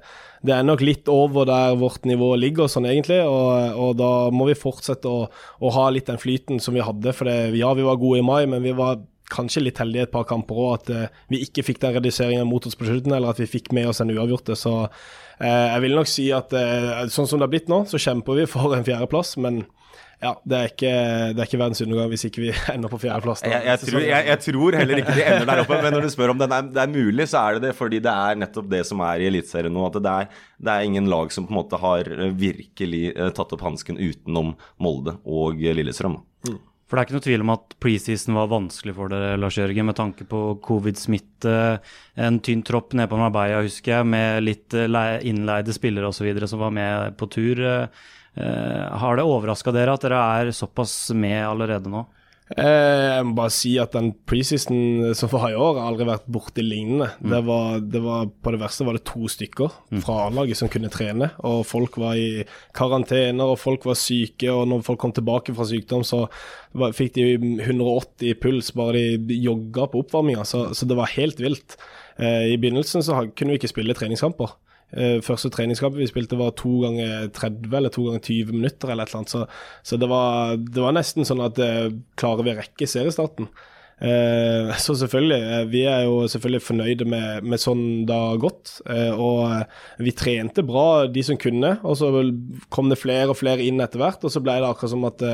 det, 0.48 0.54
er 0.56 0.64
nok 0.64 0.84
litt 0.86 1.12
over 1.12 1.50
der 1.50 1.76
vårt 1.82 2.08
nivå 2.08 2.32
ligger, 2.40 2.72
sånn 2.72 2.88
egentlig. 2.88 3.20
Og, 3.28 3.76
og 3.84 4.00
da 4.00 4.14
må 4.32 4.48
vi 4.48 4.56
fortsette 4.56 5.12
å, 5.12 5.28
å, 5.28 5.74
ha 5.76 5.90
litt 5.92 6.08
den 6.08 6.22
flyten 6.22 6.64
som 6.64 6.78
vi 6.78 6.86
hadde. 6.88 7.12
For 7.18 7.28
det, 7.28 7.52
ja, 7.60 7.74
vi 7.76 7.84
var 7.84 8.00
gode 8.00 8.24
i 8.24 8.26
mai, 8.32 8.46
men 8.48 8.64
vi 8.64 8.72
var 8.80 9.04
kanskje 9.34 9.66
litt 9.66 9.82
heldige 9.82 10.08
et 10.08 10.16
par 10.16 10.24
kamper 10.32 10.64
òg. 10.64 10.74
At 10.80 10.96
eh, 10.96 11.22
vi 11.36 11.44
ikke 11.44 11.68
fikk 11.68 11.84
den 11.84 12.00
reduseringen 12.00 12.48
mot 12.48 12.64
oss 12.64 12.80
på 12.80 12.88
slutten, 12.88 13.12
eller 13.12 13.36
at 13.36 13.44
vi 13.44 13.52
fikk 13.58 13.74
med 13.76 13.92
oss 13.92 14.00
en 14.00 14.16
uavgjorte. 14.16 14.56
Så 14.56 14.78
jeg 15.36 15.84
vil 15.84 15.98
nok 16.00 16.08
si 16.08 16.30
at 16.32 16.54
sånn 17.12 17.28
som 17.28 17.42
det 17.42 17.44
har 17.44 17.52
blitt 17.52 17.68
nå, 17.68 17.82
så 17.92 18.00
kjemper 18.00 18.38
vi 18.40 18.46
for 18.48 18.72
en 18.72 18.88
fjerdeplass. 18.88 19.36
men 19.36 19.66
ja, 20.24 20.32
det 20.48 20.58
er 20.58 20.70
ikke, 20.72 20.92
det 21.36 21.42
er 21.42 21.50
ikke 21.50 21.60
verdens 21.60 21.82
undergang 21.84 22.12
hvis 22.14 22.26
ikke 22.30 22.44
vi 22.46 22.52
ender 22.74 22.92
på 22.92 23.00
fjerdeplass. 23.04 23.44
Jeg, 23.46 23.62
jeg, 23.68 23.82
tror, 23.84 24.06
jeg, 24.06 24.28
jeg, 24.30 24.42
tror 24.46 24.78
heller 24.80 25.02
ikke 25.02 25.16
de 25.18 25.26
ender 25.26 25.50
der 25.50 25.64
oppe, 25.66 25.80
men 25.84 25.98
når 25.98 26.08
du 26.08 26.12
spør 26.14 26.34
om 26.34 26.40
det 26.42 26.48
er, 26.50 26.70
det 26.76 26.84
er, 26.84 26.94
mulig, 26.94 27.28
så 27.32 27.42
er 27.42 27.58
det 27.58 27.70
det 27.70 27.74
fordi 27.78 28.02
det 28.04 28.14
er 28.14 28.40
nettopp 28.40 28.70
det 28.72 28.84
som 28.88 29.04
er 29.06 29.24
i 29.24 29.28
Eliteserien 29.32 29.76
nå. 29.76 29.90
At 29.90 30.00
det 30.00 30.14
er, 30.14 30.46
det 30.58 30.76
er, 30.76 30.86
ingen 30.88 31.10
lag 31.12 31.34
som 31.36 31.48
på 31.48 31.54
en 31.54 31.60
måte 31.60 31.82
har 31.82 32.08
eh, 32.16 32.32
virkelig 32.40 33.04
eh, 33.12 33.34
tatt 33.36 33.52
opp 33.56 33.66
hansken 33.66 34.00
utenom 34.00 34.56
Molde 34.82 35.18
og 35.26 35.60
Lillestrøm. 35.60 36.22
Mm. 36.48 36.64
For 36.86 36.96
det 36.96 37.02
er 37.02 37.08
ikke 37.08 37.16
noe 37.18 37.26
tvil 37.26 37.44
om 37.44 37.52
at 37.56 37.74
preseason 37.82 38.36
var 38.38 38.52
vanskelig 38.52 38.94
for 38.94 39.10
dere, 39.10 39.38
Lars 39.42 39.58
Jørgen, 39.58 39.88
med 39.90 39.98
tanke 39.98 40.28
på 40.30 40.42
covid-smitte, 40.64 41.56
en 42.22 42.38
tynn 42.46 42.62
tropp 42.66 42.94
nede 42.94 43.10
på 43.10 43.18
Marbella, 43.18 43.64
husker 43.66 43.98
jeg, 43.98 44.10
med 44.14 44.46
litt 44.46 44.76
eh, 44.78 45.16
innleide 45.26 45.74
spillere 45.76 46.12
osv. 46.14 46.30
som 46.46 46.62
var 46.62 46.76
med 46.78 47.18
på 47.18 47.30
tur. 47.34 47.66
Eh, 48.36 48.98
har 49.00 49.18
det 49.18 49.26
overraska 49.26 49.72
dere 49.76 49.96
at 49.96 50.06
dere 50.06 50.20
er 50.40 50.54
såpass 50.56 50.94
med 51.16 51.40
allerede 51.48 51.92
nå? 51.92 52.06
Eh, 52.46 52.62
jeg 53.10 53.26
må 53.26 53.32
bare 53.40 53.50
si 53.50 53.72
at 53.82 53.96
den 53.96 54.12
preseason 54.30 55.16
som 55.18 55.32
var 55.32 55.48
i 55.50 55.58
år, 55.58 55.80
har 55.80 55.88
aldri 55.90 56.06
vært 56.12 56.28
borti 56.30 56.62
lignende. 56.62 57.08
Mm. 57.18 57.32
Det, 57.32 57.40
var, 57.48 57.80
det 57.96 58.02
var, 58.04 58.28
på 58.30 58.54
det 58.54 58.60
verste 58.62 58.86
var 58.86 59.00
det 59.00 59.06
to 59.10 59.30
stykker 59.32 59.72
mm. 59.90 60.04
fra 60.06 60.20
A-laget 60.28 60.60
som 60.60 60.70
kunne 60.70 60.92
trene. 60.94 61.32
Og 61.48 61.64
folk 61.66 61.98
var 62.02 62.20
i 62.22 62.44
karantener, 62.78 63.50
og 63.50 63.58
folk 63.58 63.88
var 63.90 63.98
syke. 63.98 64.52
Og 64.54 64.68
når 64.70 64.86
folk 64.86 65.02
kom 65.02 65.16
tilbake 65.16 65.56
fra 65.58 65.66
sykdom, 65.72 66.06
så 66.06 66.28
var, 66.78 66.94
fikk 66.94 67.16
de 67.18 67.26
180 67.66 68.38
puls 68.44 68.70
bare 68.78 69.08
de 69.26 69.40
jogga 69.42 69.90
på 69.90 70.06
oppvarminga. 70.06 70.46
Så, 70.46 70.68
så, 70.78 70.86
det 70.86 71.00
var 71.00 71.16
helt 71.16 71.42
vilt. 71.42 71.80
Eh, 72.22 72.54
I 72.54 72.60
begynnelsen 72.62 73.02
så 73.06 73.24
kunne 73.34 73.56
vi 73.56 73.64
ikke 73.64 73.74
spille 73.74 73.98
treningskamper. 73.98 74.54
Uh, 74.94 75.20
første 75.26 75.50
treningskampen 75.52 76.00
vi 76.00 76.10
spilte 76.10 76.38
var 76.40 76.54
to 76.60 76.78
ganger 76.86 77.30
30 77.36 77.72
eller 77.74 77.92
to 77.94 78.06
ganger 78.08 78.22
20 78.24 78.56
minutter 78.56 78.92
eller 78.92 79.08
et 79.08 79.14
eller 79.14 79.24
annet. 79.24 79.34
Så, 79.34 79.46
så 79.84 80.00
det, 80.00 80.10
var, 80.12 80.58
det, 80.60 80.82
var, 80.82 80.94
nesten 80.96 81.28
sånn 81.28 81.44
at 81.44 81.62
uh, 81.62 81.88
klarer 82.20 82.46
vi 82.46 82.54
å 82.54 82.60
rekke 82.62 82.90
seriestarten? 82.90 83.50
Uh, 83.96 84.72
så 84.80 84.96
selvfølgelig, 85.00 85.66
vi 85.72 85.86
er 85.90 86.06
jo 86.06 86.22
selvfølgelig 86.32 86.64
fornøyde 86.68 87.08
med, 87.12 87.50
med 87.50 87.64
sånn 87.64 87.84
det 88.08 88.20
har 88.22 88.42
gått. 88.44 88.78
og 89.16 90.04
vi 90.04 90.14
trente 90.16 90.64
bra, 90.68 91.08
de 91.12 91.24
som 91.26 91.40
kunne. 91.40 91.78
Og 91.84 92.00
så 92.00 92.12
kom 92.70 92.92
det 92.92 93.02
flere 93.02 93.32
og 93.34 93.40
flere 93.42 93.66
inn 93.66 93.82
etter 93.84 94.04
hvert. 94.04 94.24
Og 94.24 94.32
så 94.32 94.44
ble 94.44 94.60
det 94.62 94.70
akkurat 94.70 94.94
som 94.94 95.08
at, 95.10 95.26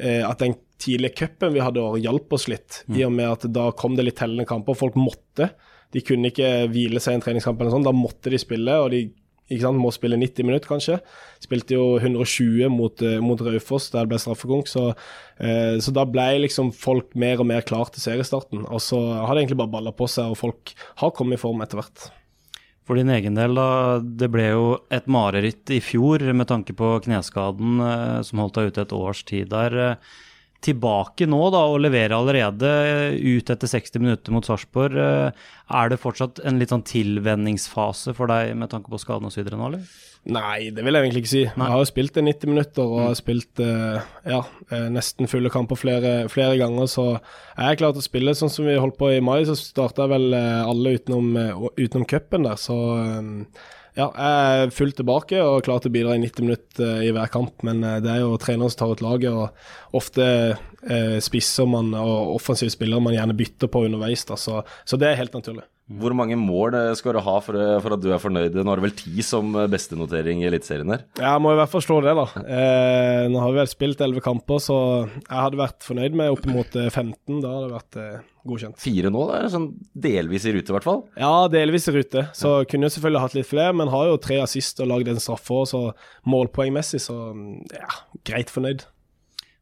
at 0.00 0.42
den 0.42 0.58
tidlige 0.82 1.22
cupen 1.22 1.54
vi 1.54 1.62
hadde 1.64 1.84
hjalp 2.02 2.36
oss 2.36 2.48
litt. 2.52 2.82
Mm. 2.88 2.98
I 2.98 3.06
og 3.06 3.16
med 3.16 3.30
at 3.30 3.48
da 3.52 3.70
kom 3.76 3.96
det 3.96 4.08
litt 4.08 4.18
tellende 4.20 4.48
kamper. 4.48 4.76
Folk 4.76 4.98
måtte. 5.00 5.52
De 5.94 6.02
kunne 6.04 6.32
ikke 6.32 6.66
hvile 6.72 7.02
seg 7.02 7.14
i 7.14 7.20
en 7.20 7.24
treningskamp 7.24 7.60
eller 7.60 7.74
sånn. 7.74 7.86
Da 7.86 7.94
måtte 7.94 8.32
de 8.32 8.40
spille, 8.40 8.74
og 8.82 8.90
de 8.94 9.06
sant, 9.54 9.78
må 9.78 9.92
spille 9.94 10.18
90 10.18 10.48
minutter, 10.48 10.68
kanskje. 10.68 10.98
Spilte 11.42 11.76
jo 11.76 11.86
120 12.00 12.68
mot, 12.72 13.02
uh, 13.04 13.18
mot 13.22 13.40
Raufoss 13.46 13.90
der 13.92 14.04
det 14.04 14.12
ble 14.12 14.20
straffekonk, 14.22 14.70
så, 14.70 14.88
eh, 15.38 15.78
så, 15.78 15.94
da 15.94 16.06
ble 16.08 16.26
liksom 16.46 16.72
folk 16.74 17.14
mer 17.14 17.40
og 17.40 17.46
mer 17.52 17.62
klar 17.66 17.90
til 17.92 18.02
seriestarten. 18.02 18.66
Og 18.66 18.82
så 18.82 18.98
har 18.98 19.34
det 19.34 19.44
egentlig 19.44 19.60
bare 19.62 19.74
balla 19.78 19.94
på 19.94 20.08
seg, 20.10 20.32
og 20.32 20.40
folk 20.40 20.74
har 21.02 21.14
kommet 21.14 21.38
i 21.38 21.42
form 21.42 21.62
etter 21.62 21.80
hvert. 21.80 22.08
For 22.86 22.98
din 22.98 23.10
egen 23.10 23.34
del, 23.34 23.56
da. 23.58 23.98
Det 23.98 24.28
ble 24.30 24.50
jo 24.52 24.66
et 24.94 25.08
mareritt 25.10 25.70
i 25.74 25.80
fjor 25.82 26.22
med 26.32 26.46
tanke 26.50 26.74
på 26.76 26.96
kneskaden 27.06 27.82
eh, 27.82 28.20
som 28.26 28.42
holdt 28.42 28.58
deg 28.58 28.72
ute 28.72 28.86
et 28.86 28.96
års 28.96 29.24
tid 29.26 29.50
der. 29.54 29.98
Eh, 30.56 30.62
tilbake 30.66 31.26
nå 31.28 31.50
da, 31.52 31.62
og 31.70 31.80
levere 31.84 32.16
allerede 32.16 32.70
ut 33.16 33.50
etter 33.50 33.70
60 33.70 34.02
minutter 34.02 34.34
mot 34.34 34.44
Sarpsborg. 34.46 34.96
Eh, 34.96 35.46
er 35.76 35.88
det 35.90 36.00
fortsatt 36.00 36.40
en 36.44 36.58
litt 36.58 36.72
sånn 36.72 36.84
tilvenningsfase 36.86 38.14
for 38.16 38.30
deg 38.30 38.56
med 38.56 38.70
tanke 38.70 38.90
på 38.90 39.00
skaden 39.00 39.28
osv. 39.28 39.46
nå, 39.50 39.66
eller? 39.68 39.86
Nei, 40.26 40.72
det 40.74 40.82
vil 40.82 40.96
jeg 40.96 41.06
egentlig 41.06 41.22
ikke 41.22 41.30
si. 41.30 41.44
Nei. 41.54 41.68
Jeg 41.68 41.74
har 41.76 41.82
jo 41.84 41.88
spilt 41.92 42.16
i 42.18 42.24
90 42.26 42.50
minutter 42.50 42.82
og 42.82 43.02
har 43.04 43.14
spilt 43.18 43.62
eh, 43.62 44.08
ja, 44.26 44.40
eh, 44.74 44.88
nesten 44.90 45.30
fulle 45.30 45.52
kamper 45.54 45.78
flere, 45.78 46.14
flere 46.32 46.56
ganger, 46.58 46.90
så 46.90 47.06
jeg 47.12 47.68
er 47.68 47.78
klar 47.78 47.94
til 47.94 48.02
å 48.02 48.08
spille 48.08 48.34
sånn 48.34 48.50
som 48.50 48.66
vi 48.66 48.74
holdt 48.80 48.98
på 48.98 49.12
i 49.14 49.22
mai. 49.22 49.44
Så 49.46 49.54
starta 49.60 50.08
vel 50.10 50.34
eh, 50.34 50.66
alle 50.66 50.96
utenom, 50.98 51.30
eh, 51.38 51.66
utenom 51.78 52.08
cupen 52.10 52.48
der, 52.48 52.58
så 52.58 52.78
eh, 53.04 53.30
ja, 53.96 54.10
jeg 54.12 54.64
er 54.66 54.72
fullt 54.76 54.98
tilbake 55.00 55.38
og 55.40 55.62
klar 55.64 55.80
til 55.80 55.88
å 55.88 55.94
bidra 55.94 56.16
i 56.16 56.20
90 56.20 56.44
minutter 56.44 56.84
eh, 56.84 57.06
i 57.08 57.12
hver 57.16 57.30
kamp. 57.32 57.62
Men 57.64 57.80
eh, 57.80 58.00
det 58.04 58.10
er 58.12 58.20
jo 58.20 58.34
treneren 58.40 58.72
som 58.72 58.82
tar 58.82 58.92
ut 58.92 59.04
laget, 59.04 59.32
og 59.32 59.96
ofte 59.96 60.26
eh, 60.52 61.16
spisser 61.24 61.68
man 61.70 61.94
og 61.96 62.34
offensive 62.34 62.74
spillere 62.74 63.00
man 63.00 63.16
gjerne 63.16 63.36
bytter 63.38 63.72
på 63.72 63.86
underveis. 63.88 64.26
Da, 64.28 64.36
så, 64.40 64.60
så 64.84 65.00
det 65.00 65.08
er 65.08 65.22
helt 65.22 65.36
naturlig. 65.36 65.64
Hvor 65.86 66.10
mange 66.18 66.34
mål 66.34 66.74
eh, 66.74 66.92
skal 66.98 67.14
du 67.14 67.20
ha 67.22 67.34
for, 67.44 67.54
eh, 67.62 67.76
for 67.82 67.94
at 67.94 68.00
du 68.02 68.08
er 68.10 68.18
fornøyd? 68.18 68.56
Nå 68.58 68.72
har 68.72 68.80
du 68.80 68.86
vel 68.88 68.94
ti 68.98 69.22
som 69.22 69.52
eh, 69.54 69.68
bestenotering 69.70 70.40
i 70.42 70.48
Eliteserien 70.48 70.90
her? 70.90 71.04
Ja, 71.20 71.36
jeg 71.36 71.44
må 71.44 71.52
i 71.54 71.58
hvert 71.60 71.70
fall 71.70 71.84
slå 71.84 72.00
det, 72.02 72.14
da. 72.18 72.24
Eh, 72.42 73.26
nå 73.30 73.38
har 73.38 73.52
vi 73.52 73.60
vel 73.60 73.70
spilt 73.70 74.02
elleve 74.02 74.24
kamper, 74.24 74.58
så 74.62 74.78
jeg 75.06 75.30
hadde 75.30 75.60
vært 75.60 75.86
fornøyd 75.86 76.18
med 76.18 76.32
oppimot 76.34 76.74
eh, 76.74 76.90
15. 76.90 77.38
Da 77.38 77.52
hadde 77.52 77.68
det 77.68 77.76
vært 77.76 78.00
eh, 78.02 78.26
godkjent. 78.50 78.80
Fire 78.82 79.14
nå, 79.14 79.22
da? 79.30 79.44
sånn 79.54 79.68
delvis 80.08 80.48
i 80.50 80.56
rute, 80.56 80.74
i 80.74 80.76
hvert 80.76 80.88
fall. 80.88 81.00
Ja, 81.22 81.32
delvis 81.54 81.86
i 81.86 81.94
rute. 81.94 82.26
Så 82.34 82.56
kunne 82.66 82.90
jeg 82.90 82.96
selvfølgelig 82.96 83.22
hatt 83.28 83.38
litt 83.38 83.50
flere, 83.52 83.78
men 83.78 83.94
har 83.94 84.10
jo 84.10 84.18
tre 84.26 84.40
assist 84.42 84.82
og 84.82 84.90
lagd 84.90 85.14
en 85.14 85.22
straffe 85.22 85.54
òg, 85.54 85.70
så 85.70 85.84
målpoengmessig 86.26 87.04
så 87.06 87.20
mm, 87.30 87.48
ja, 87.78 88.02
greit 88.26 88.50
fornøyd. 88.50 88.88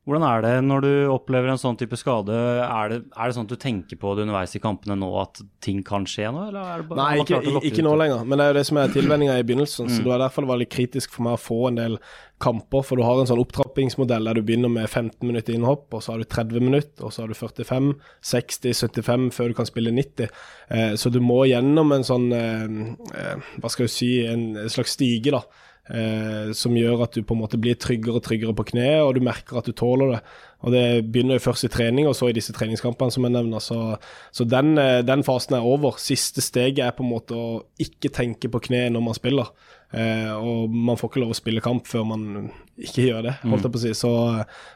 Hvordan 0.05 0.25
er 0.29 0.43
det 0.45 0.53
når 0.67 0.83
du 0.85 0.91
opplever 1.09 1.49
en 1.49 1.61
sånn 1.61 1.79
type 1.81 1.97
skade? 1.97 2.35
Er 2.61 2.91
det, 2.93 2.99
er 3.09 3.31
det 3.31 3.37
sånn 3.37 3.47
at 3.49 3.55
du 3.55 3.61
tenker 3.61 3.97
på 3.97 4.13
det 4.13 4.27
underveis 4.27 4.53
i 4.53 4.61
kampene 4.61 4.99
nå, 5.01 5.09
at 5.23 5.41
ting 5.65 5.81
kan 5.87 6.05
skje 6.09 6.29
nå? 6.29 6.43
Eller 6.51 6.83
det 6.83 6.89
bare, 6.91 6.99
Nei, 7.01 7.23
ikke, 7.23 7.41
ikke 7.71 7.87
nå 7.87 7.95
lenger, 7.97 8.27
men 8.29 8.37
det 8.37 8.45
er 8.45 8.53
jo 8.53 8.59
det 8.59 8.67
som 8.69 8.81
er 8.83 8.93
tilvenninga 8.93 9.39
i 9.41 9.47
begynnelsen. 9.49 9.89
Så 9.89 10.05
det 10.05 10.13
var 10.13 10.21
derfor 10.21 10.45
det 10.45 10.53
var 10.53 10.61
litt 10.61 10.75
kritisk 10.75 11.17
for 11.17 11.25
meg 11.25 11.39
å 11.39 11.41
få 11.41 11.59
en 11.71 11.81
del 11.81 11.99
kamper, 12.45 12.85
for 12.85 13.01
du 13.01 13.07
har 13.07 13.23
en 13.23 13.29
sånn 13.31 13.41
opptrappingsmodell 13.41 14.29
der 14.29 14.37
du 14.37 14.45
begynner 14.45 14.73
med 14.73 14.91
15 14.91 15.25
minutter 15.25 15.57
innhopp, 15.57 15.87
og 15.97 16.05
så 16.05 16.13
har 16.13 16.21
du 16.21 16.29
30 16.29 16.69
minutter, 16.69 17.07
og 17.07 17.15
så 17.15 17.25
har 17.25 17.33
du 17.33 17.39
45, 17.39 17.93
60, 18.35 18.77
75 18.85 19.29
før 19.33 19.53
du 19.53 19.57
kan 19.57 19.71
spille 19.71 19.95
90. 19.95 20.29
Eh, 20.69 20.97
så 21.01 21.13
du 21.15 21.23
må 21.25 21.47
gjennom 21.49 21.97
en 21.97 22.05
sånn, 22.05 22.29
eh, 22.37 22.81
eh, 23.17 23.53
hva 23.57 23.73
skal 23.73 23.89
jeg 23.89 23.95
si, 23.97 24.11
en 24.29 24.51
slags 24.69 24.99
stige, 24.99 25.33
da. 25.33 25.47
Eh, 25.85 26.53
som 26.57 26.73
gjør 26.73 27.03
at 27.05 27.13
du 27.13 27.21
på 27.21 27.35
en 27.37 27.43
måte 27.43 27.59
blir 27.61 27.77
tryggere 27.77 28.17
og 28.17 28.25
tryggere 28.25 28.55
på 28.57 28.65
kneet, 28.71 29.03
og 29.05 29.19
du 29.19 29.21
merker 29.25 29.59
at 29.61 29.67
du 29.69 29.75
tåler 29.77 30.15
det. 30.15 30.21
Og 30.65 30.73
Det 30.73 31.05
begynner 31.13 31.37
jo 31.37 31.45
først 31.45 31.67
i 31.67 31.69
trening, 31.69 32.09
og 32.09 32.17
så 32.17 32.31
i 32.31 32.37
disse 32.37 32.55
treningskampene 32.57 33.13
som 33.13 33.27
jeg 33.27 33.35
nevner. 33.35 33.61
Så, 33.61 33.99
så 34.33 34.47
den, 34.49 34.79
eh, 34.81 35.03
den 35.05 35.25
fasen 35.27 35.59
er 35.59 35.67
over. 35.67 35.99
Siste 36.01 36.41
steget 36.41 36.81
er 36.87 36.97
på 36.97 37.05
en 37.05 37.13
måte 37.13 37.37
å 37.37 37.63
ikke 37.79 38.09
tenke 38.09 38.49
på 38.49 38.63
kneet 38.65 38.95
når 38.95 39.05
man 39.05 39.19
spiller. 39.19 39.53
Eh, 39.93 40.33
og 40.33 40.73
man 40.73 40.97
får 40.97 41.13
ikke 41.13 41.23
lov 41.23 41.35
å 41.35 41.39
spille 41.39 41.63
kamp 41.63 41.87
før 41.87 42.09
man 42.09 42.49
ikke 42.81 43.05
gjør 43.05 43.29
det, 43.29 43.35
holdt 43.45 43.69
jeg 43.69 43.75
på 43.75 43.83
å 43.83 43.85
si. 43.85 43.93
Så, 43.95 44.13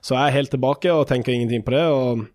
så 0.05 0.15
jeg 0.15 0.29
er 0.29 0.37
helt 0.37 0.53
tilbake 0.55 0.93
og 0.93 1.09
tenker 1.09 1.33
ingenting 1.33 1.65
på 1.65 1.73
det. 1.75 1.87
Og 1.89 2.27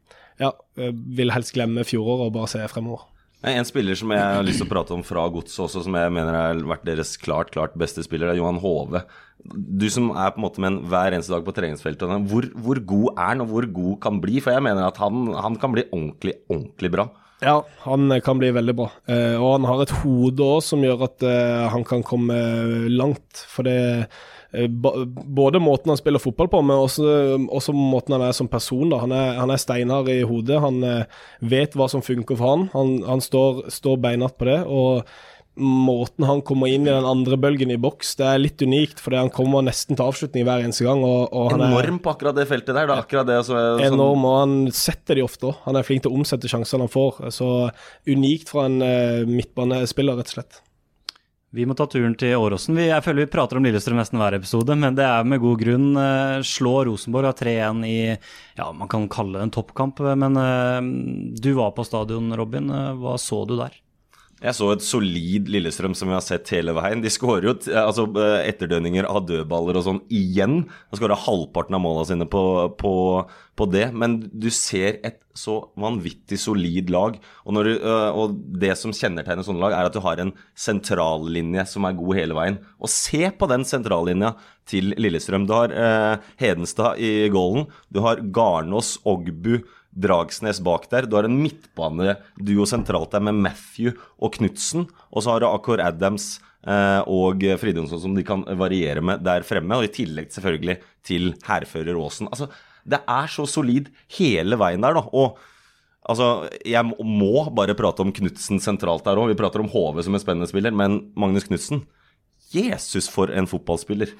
ja, 0.41 0.49
eh, 0.81 0.89
vil 0.91 1.31
helst 1.35 1.53
glemme 1.53 1.85
fjoråret 1.85 2.31
og 2.31 2.37
bare 2.41 2.49
se 2.51 2.65
fremover. 2.73 3.05
Nei, 3.43 3.57
En 3.59 3.67
spiller 3.67 3.97
som 3.99 4.11
jeg 4.13 4.23
har 4.23 4.45
lyst 4.45 4.61
til 4.61 4.69
å 4.69 4.71
prate 4.71 4.95
om 4.95 5.03
fra 5.03 5.25
Godset 5.31 5.65
også, 5.65 5.83
som 5.83 5.97
jeg 5.99 6.11
mener 6.15 6.37
har 6.37 6.61
vært 6.69 6.85
deres 6.87 7.17
klart 7.19 7.51
klart 7.51 7.75
beste 7.79 8.05
spiller, 8.05 8.29
det 8.29 8.37
er 8.37 8.39
Johan 8.39 8.61
Hove. 8.63 9.03
Du 9.43 9.89
som 9.91 10.13
er 10.15 10.31
på 10.31 10.39
en 10.39 10.45
måte 10.45 10.63
med 10.63 10.71
en 10.71 10.77
hver 10.87 11.11
eneste 11.11 11.33
dag 11.33 11.43
på 11.43 11.55
treningsfeltet, 11.57 12.13
hvor, 12.31 12.47
hvor 12.55 12.79
god 12.93 13.09
er 13.17 13.33
han, 13.33 13.43
og 13.43 13.51
hvor 13.51 13.67
god 13.75 13.97
kan 14.05 14.21
bli? 14.23 14.39
For 14.43 14.55
jeg 14.55 14.63
mener 14.63 14.87
at 14.87 15.01
han, 15.03 15.27
han 15.35 15.59
kan 15.59 15.75
bli 15.75 15.83
ordentlig, 15.89 16.37
ordentlig 16.47 16.93
bra. 16.95 17.09
Ja, 17.43 17.57
han 17.83 18.07
kan 18.23 18.39
bli 18.39 18.53
veldig 18.55 18.75
bra. 18.77 18.87
Eh, 19.11 19.35
og 19.35 19.57
han 19.57 19.67
har 19.67 19.83
et 19.83 19.95
hode 20.03 20.45
òg 20.45 20.61
som 20.63 20.85
gjør 20.85 21.03
at 21.09 21.25
eh, 21.27 21.65
han 21.73 21.83
kan 21.87 22.05
komme 22.07 22.37
langt. 22.93 23.43
For 23.51 23.67
det 23.67 23.75
eh, 23.75 24.21
Både 24.53 25.59
måten 25.59 25.89
han 25.89 25.97
spiller 25.97 26.21
fotball 26.21 26.49
på, 26.51 26.61
men 26.61 26.77
også, 26.77 27.37
også 27.49 27.73
måten 27.73 28.13
han 28.17 28.27
er 28.27 28.35
som 28.37 28.49
person. 28.51 28.85
Da. 28.91 29.01
Han 29.01 29.13
er, 29.15 29.35
han 29.39 29.53
er 29.53 29.61
steinhard 29.61 30.09
i 30.13 30.21
hodet. 30.29 30.61
Han 30.61 30.81
eh, 30.85 31.21
vet 31.41 31.73
hva 31.77 31.87
som 31.89 32.03
funker 32.05 32.37
for 32.37 32.51
han. 32.51 32.67
Han, 32.75 32.97
han 33.07 33.23
står, 33.23 33.65
står 33.73 34.01
beinhardt 34.03 34.37
på 34.37 34.49
det. 34.51 34.59
og 34.69 35.07
Måten 35.53 36.25
han 36.25 36.39
kommer 36.41 36.65
inn 36.69 36.87
i 36.87 36.89
den 36.89 37.05
andre 37.05 37.37
bølgen 37.37 37.69
i 37.69 37.77
boks, 37.77 38.15
det 38.17 38.25
er 38.25 38.39
litt 38.41 38.61
unikt. 38.65 39.01
Fordi 39.01 39.19
han 39.21 39.31
kommer 39.33 39.65
nesten 39.65 39.97
til 39.97 40.05
avslutning 40.05 40.45
hver 40.47 40.65
eneste 40.65 40.85
gang. 40.85 41.01
Og, 41.05 41.33
og 41.33 41.53
han 41.53 41.61
er 41.65 41.73
Enorm 41.73 41.97
på 42.05 42.13
akkurat 42.13 42.37
det 42.37 42.45
feltet 42.49 42.73
der. 42.73 42.89
Det 42.89 42.95
er 42.97 43.01
akkurat 43.05 43.29
det 43.29 43.39
altså, 43.41 43.57
sånn, 43.57 43.87
enorm, 43.93 44.27
og 44.29 44.37
han 44.37 44.55
setter 44.73 45.17
de 45.17 45.25
ofte 45.25 45.49
òg. 45.49 45.63
Han 45.65 45.81
er 45.81 45.85
flink 45.87 46.05
til 46.05 46.13
å 46.13 46.21
omsette 46.21 46.51
sjansene 46.51 46.85
han 46.85 46.93
får. 46.93 47.23
Så 47.33 47.49
unikt 48.09 48.53
fra 48.53 48.67
en 48.69 48.81
eh, 48.85 49.25
midtbanespiller, 49.29 50.21
rett 50.21 50.33
og 50.33 50.37
slett. 50.37 50.61
Vi 51.53 51.67
må 51.69 51.75
ta 51.77 51.85
turen 51.85 52.15
til 52.17 52.33
Åråsen. 52.41 52.79
Jeg 52.81 53.03
føler 53.05 53.27
vi 53.27 53.29
prater 53.35 53.59
om 53.59 53.65
Lillestrøm 53.67 53.99
nesten 53.99 54.17
hver 54.17 54.33
episode, 54.39 54.73
men 54.73 54.95
det 54.97 55.05
er 55.05 55.27
med 55.29 55.37
god 55.43 55.59
grunn. 55.61 55.91
Eh, 56.01 56.39
Slå 56.49 56.79
Rosenborg 56.87 57.29
av 57.29 57.35
3-1 57.37 57.83
i 57.85 57.97
ja, 58.57 58.71
man 58.73 58.89
kan 58.89 59.05
kalle 59.13 59.37
det 59.37 59.45
en 59.45 59.53
toppkamp. 59.53 60.01
Men 60.17 60.39
eh, 60.41 60.79
du 61.45 61.51
var 61.59 61.75
på 61.77 61.85
stadion, 61.85 62.33
Robin. 62.39 62.73
Eh, 62.73 62.95
Hva 62.97 63.19
så 63.21 63.43
du 63.45 63.53
der? 63.59 63.75
Jeg 64.43 64.57
så 64.57 64.73
et 64.73 64.83
solid 64.83 65.47
Lillestrøm 65.53 65.93
som 65.95 66.09
vi 66.11 66.17
har 66.17 66.23
sett 66.25 66.49
hele 66.51 66.73
veien. 66.75 66.99
De 67.03 67.11
skårer 67.11 67.45
jo 67.47 67.53
altså, 67.79 68.03
eh, 68.19 68.49
etterdønninger 68.49 69.07
av 69.07 69.21
dødballer 69.29 69.79
og 69.79 69.85
sånn 69.85 70.01
igjen. 70.11 70.65
De 70.91 70.99
skåra 70.99 71.15
halvparten 71.15 71.77
av 71.77 71.83
måla 71.83 72.03
sine 72.09 72.27
på, 72.27 72.43
på, 72.75 72.93
på 73.55 73.67
det. 73.71 73.85
Men 73.95 74.17
du 74.27 74.49
ser 74.51 74.99
et 75.07 75.21
så 75.33 75.55
vanvittig 75.79 76.35
solid 76.41 76.91
lag. 76.91 77.15
Og, 77.47 77.61
du, 77.63 77.71
eh, 77.77 78.09
og 78.11 78.35
det 78.59 78.75
som 78.81 78.91
kjennetegner 78.91 79.47
sånne 79.47 79.63
lag, 79.63 79.77
er 79.77 79.87
at 79.87 79.95
du 79.95 80.01
har 80.03 80.19
en 80.19 80.33
sentrallinje 80.59 81.63
som 81.71 81.87
er 81.87 81.95
god 82.01 82.19
hele 82.19 82.37
veien. 82.37 82.59
Og 82.83 82.91
se 82.91 83.29
på 83.31 83.47
den 83.47 83.63
sentrallinja 83.69 84.33
til 84.67 84.91
Lillestrøm. 84.99 85.47
Du 85.47 85.55
har 85.55 85.71
eh, 85.71 86.33
Hedenstad 86.43 86.99
i 86.99 87.29
goalen. 87.31 87.69
Du 87.87 88.03
har 88.03 88.19
Garnås, 88.35 88.97
Ogbu, 89.07 89.61
Dragsnes 89.93 90.59
bak 90.65 90.87
der. 90.91 91.05
Du 91.05 91.15
har 91.17 91.27
en 91.27 91.37
midtbaneduo 91.41 92.65
sentralt 92.69 93.11
der 93.13 93.21
med 93.23 93.37
Matthew 93.45 93.93
og 94.19 94.33
Knutsen. 94.37 94.87
Og 95.13 95.23
så 95.23 95.33
har 95.33 95.43
du 95.43 95.47
Akor 95.49 95.81
Adams 95.83 96.39
eh, 96.65 97.01
og 97.05 97.43
Fridjonsson 97.61 98.01
som 98.01 98.15
de 98.17 98.25
kan 98.25 98.45
variere 98.57 99.03
med 99.05 99.23
der 99.25 99.45
fremme. 99.47 99.77
Og 99.77 99.85
i 99.87 99.93
tillegg 99.93 100.31
selvfølgelig 100.33 100.79
til 101.05 101.33
hærfører 101.47 101.97
Aasen. 101.99 102.29
Altså, 102.31 102.49
det 102.83 102.99
er 103.07 103.27
så 103.31 103.45
solid 103.47 103.89
hele 104.17 104.57
veien 104.59 104.83
der, 104.83 104.97
da. 104.97 105.05
Og 105.13 105.37
altså, 106.09 106.49
jeg 106.65 106.83
må- 106.89 107.49
bare 107.55 107.75
prate 107.75 108.01
om 108.03 108.11
Knutsen 108.11 108.59
sentralt 108.59 109.05
der 109.05 109.15
òg. 109.19 109.29
Vi 109.31 109.39
prater 109.39 109.61
om 109.63 109.69
HV 109.71 110.01
som 110.03 110.13
en 110.15 110.19
spennende 110.19 110.49
spiller, 110.49 110.71
men 110.71 111.11
Magnus 111.15 111.45
Knutsen 111.47 111.85
Jesus, 112.53 113.09
for 113.09 113.31
en 113.33 113.47
fotballspiller. 113.49 114.11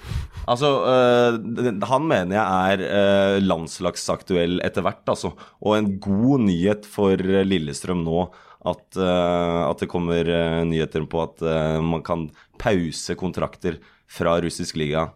Altså, 0.50 0.70
øh, 0.90 1.84
han 1.86 2.08
mener 2.10 2.38
jeg 2.38 2.74
er 2.74 2.84
øh, 2.88 3.38
landslagsaktuell 3.44 4.60
etter 4.66 4.86
hvert, 4.86 5.04
altså. 5.08 5.34
Og 5.62 5.78
en 5.78 5.98
god 6.02 6.44
nyhet 6.48 6.88
for 6.90 7.14
øh, 7.14 7.44
Lillestrøm 7.46 8.04
nå 8.08 8.28
at, 8.66 8.98
øh, 8.98 9.62
at 9.70 9.80
det 9.84 9.90
kommer 9.92 10.64
nyheter 10.66 11.06
på 11.06 11.24
at 11.24 11.44
man 11.84 12.04
kan 12.04 12.30
pause 12.60 13.16
kontrakter 13.20 13.80
fra 14.08 14.38
russisk 14.40 14.78
liga 14.80 15.10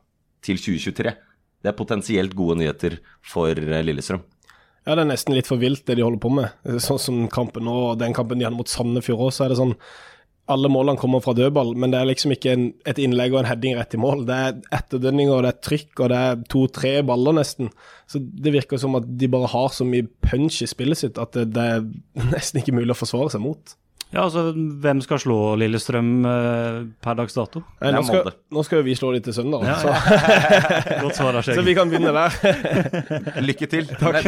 til 0.44 0.58
2023. 0.58 1.14
Det 1.64 1.72
er 1.72 1.78
potensielt 1.78 2.36
gode 2.36 2.60
nyheter 2.60 3.00
for 3.26 3.54
Lillestrøm. 3.56 4.26
Ja, 4.88 4.96
det 4.96 5.04
er 5.04 5.10
nesten 5.10 5.36
litt 5.36 5.50
for 5.50 5.60
vilt 5.60 5.84
det 5.88 5.98
de 6.00 6.04
holder 6.06 6.22
på 6.24 6.30
med. 6.32 6.54
Sånn 6.80 7.00
som 7.02 7.24
kampen 7.32 7.66
nå, 7.68 7.74
og 7.90 7.98
den 8.00 8.14
kampen 8.16 8.40
de 8.40 8.46
hadde 8.48 8.56
mot 8.56 8.70
Sandefjord 8.72 9.26
òg, 9.26 9.34
så 9.36 9.44
er 9.44 9.52
det 9.52 9.58
sånn 9.60 9.74
alle 10.52 10.70
målene 10.72 11.00
kommer 11.00 11.22
fra 11.24 11.34
dødball, 11.36 11.74
men 11.80 11.92
det 11.92 12.00
er 12.00 12.08
liksom 12.08 12.34
ikke 12.36 12.54
en, 12.54 12.68
et 12.88 13.00
innlegg 13.04 13.34
og 13.36 13.42
en 13.42 13.50
heading 13.50 13.76
rett 13.78 13.96
i 13.98 14.00
mål. 14.00 14.24
Det 14.28 14.38
er 14.46 14.60
etterdønninger, 14.80 15.44
det 15.44 15.52
er 15.52 15.64
trykk, 15.68 15.90
og 16.00 16.12
det 16.14 16.20
er 16.24 16.46
to-tre 16.54 16.94
baller 17.08 17.36
nesten. 17.36 17.72
Så 18.08 18.22
det 18.22 18.54
virker 18.56 18.80
som 18.82 18.96
at 19.00 19.10
de 19.20 19.30
bare 19.32 19.52
har 19.52 19.74
så 19.76 19.88
mye 19.88 20.08
punch 20.24 20.62
i 20.64 20.70
spillet 20.70 21.02
sitt 21.02 21.20
at 21.22 21.36
det, 21.36 21.50
det 21.58 21.68
er 21.76 21.84
nesten 22.36 22.62
ikke 22.62 22.76
mulig 22.78 22.96
å 22.96 23.02
forsvare 23.02 23.34
seg 23.36 23.44
mot. 23.44 23.76
Ja, 24.08 24.24
altså, 24.24 24.54
Hvem 24.56 25.02
skal 25.04 25.20
slå 25.20 25.38
Lillestrøm 25.60 26.12
eh, 26.30 26.78
per 27.04 27.18
dags 27.20 27.36
dato? 27.36 27.60
Eh, 27.82 27.92
Nå 27.92 28.04
skal, 28.08 28.30
nå 28.56 28.62
skal 28.64 28.80
jo 28.80 28.86
vi 28.88 28.96
slå 28.96 29.10
dem 29.18 29.26
til 29.26 29.36
søndag, 29.36 29.66
Ja, 29.68 29.76
så, 29.82 29.92
Godt 31.04 31.18
svar 31.20 31.40
så 31.44 31.64
vi 31.66 31.76
kan 31.76 31.92
begynne 31.92 32.14
der. 32.16 32.38
Lykke 33.48 33.68
til. 33.68 33.90
Men, 34.08 34.24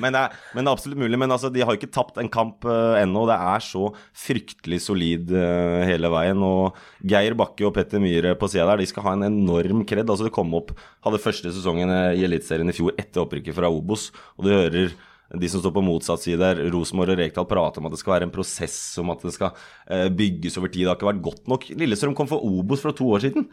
men, 0.00 0.14
det 0.14 0.22
er, 0.22 0.36
men 0.54 0.64
det 0.64 0.70
er 0.70 0.72
absolutt 0.72 1.00
mulig. 1.00 1.18
Men 1.20 1.34
altså, 1.34 1.50
de 1.52 1.62
har 1.64 1.76
ikke 1.76 1.90
tapt 1.92 2.16
en 2.20 2.30
kamp 2.32 2.64
uh, 2.66 2.96
ennå. 2.98 3.26
Det 3.28 3.36
er 3.52 3.64
så 3.64 3.90
fryktelig 4.16 4.80
solid 4.86 5.34
uh, 5.34 5.84
hele 5.86 6.10
veien. 6.12 6.40
Og 6.44 6.78
Geir 7.08 7.36
Bakke 7.38 7.66
og 7.68 7.74
Petter 7.76 8.02
Myhre 8.02 8.34
på 8.40 8.48
sida 8.50 8.66
der, 8.70 8.80
de 8.80 8.88
skal 8.88 9.04
ha 9.04 9.14
en 9.18 9.26
enorm 9.28 9.84
kred. 9.88 10.08
Altså, 10.08 10.26
de 10.26 10.34
kom 10.34 10.54
opp, 10.56 10.72
hadde 11.04 11.20
første 11.22 11.52
sesongen 11.54 11.92
eh, 11.92 12.18
i 12.18 12.24
Eliteserien 12.26 12.72
i 12.72 12.76
fjor 12.76 12.96
etter 12.98 13.24
opprykket 13.24 13.56
fra 13.56 13.70
Obos, 13.72 14.08
og 14.38 14.48
du 14.48 14.52
hører 14.54 14.96
de 15.36 15.48
som 15.52 15.60
står 15.60 15.74
på 15.76 15.84
motsatt 15.84 16.22
side 16.24 16.50
Rosenborg 16.72 17.12
og 17.12 17.18
Rekdal 17.20 17.46
prater 17.48 17.82
om 17.82 17.88
at 17.88 17.92
det 17.92 18.00
skal 18.00 18.14
være 18.14 18.28
en 18.28 18.32
prosess, 18.32 18.78
om 19.00 19.12
at 19.12 19.24
det 19.26 19.34
skal 19.34 19.50
eh, 19.84 20.06
bygges 20.08 20.56
over 20.56 20.72
tid. 20.72 20.86
Det 20.86 20.92
har 20.92 20.96
ikke 20.96 21.10
vært 21.10 21.24
godt 21.26 21.50
nok. 21.52 21.66
Lillestrøm 21.76 22.16
kom 22.16 22.30
for 22.30 22.44
Obos 22.44 22.84
for 22.84 22.96
to 22.96 23.10
år 23.12 23.26
siden. 23.26 23.44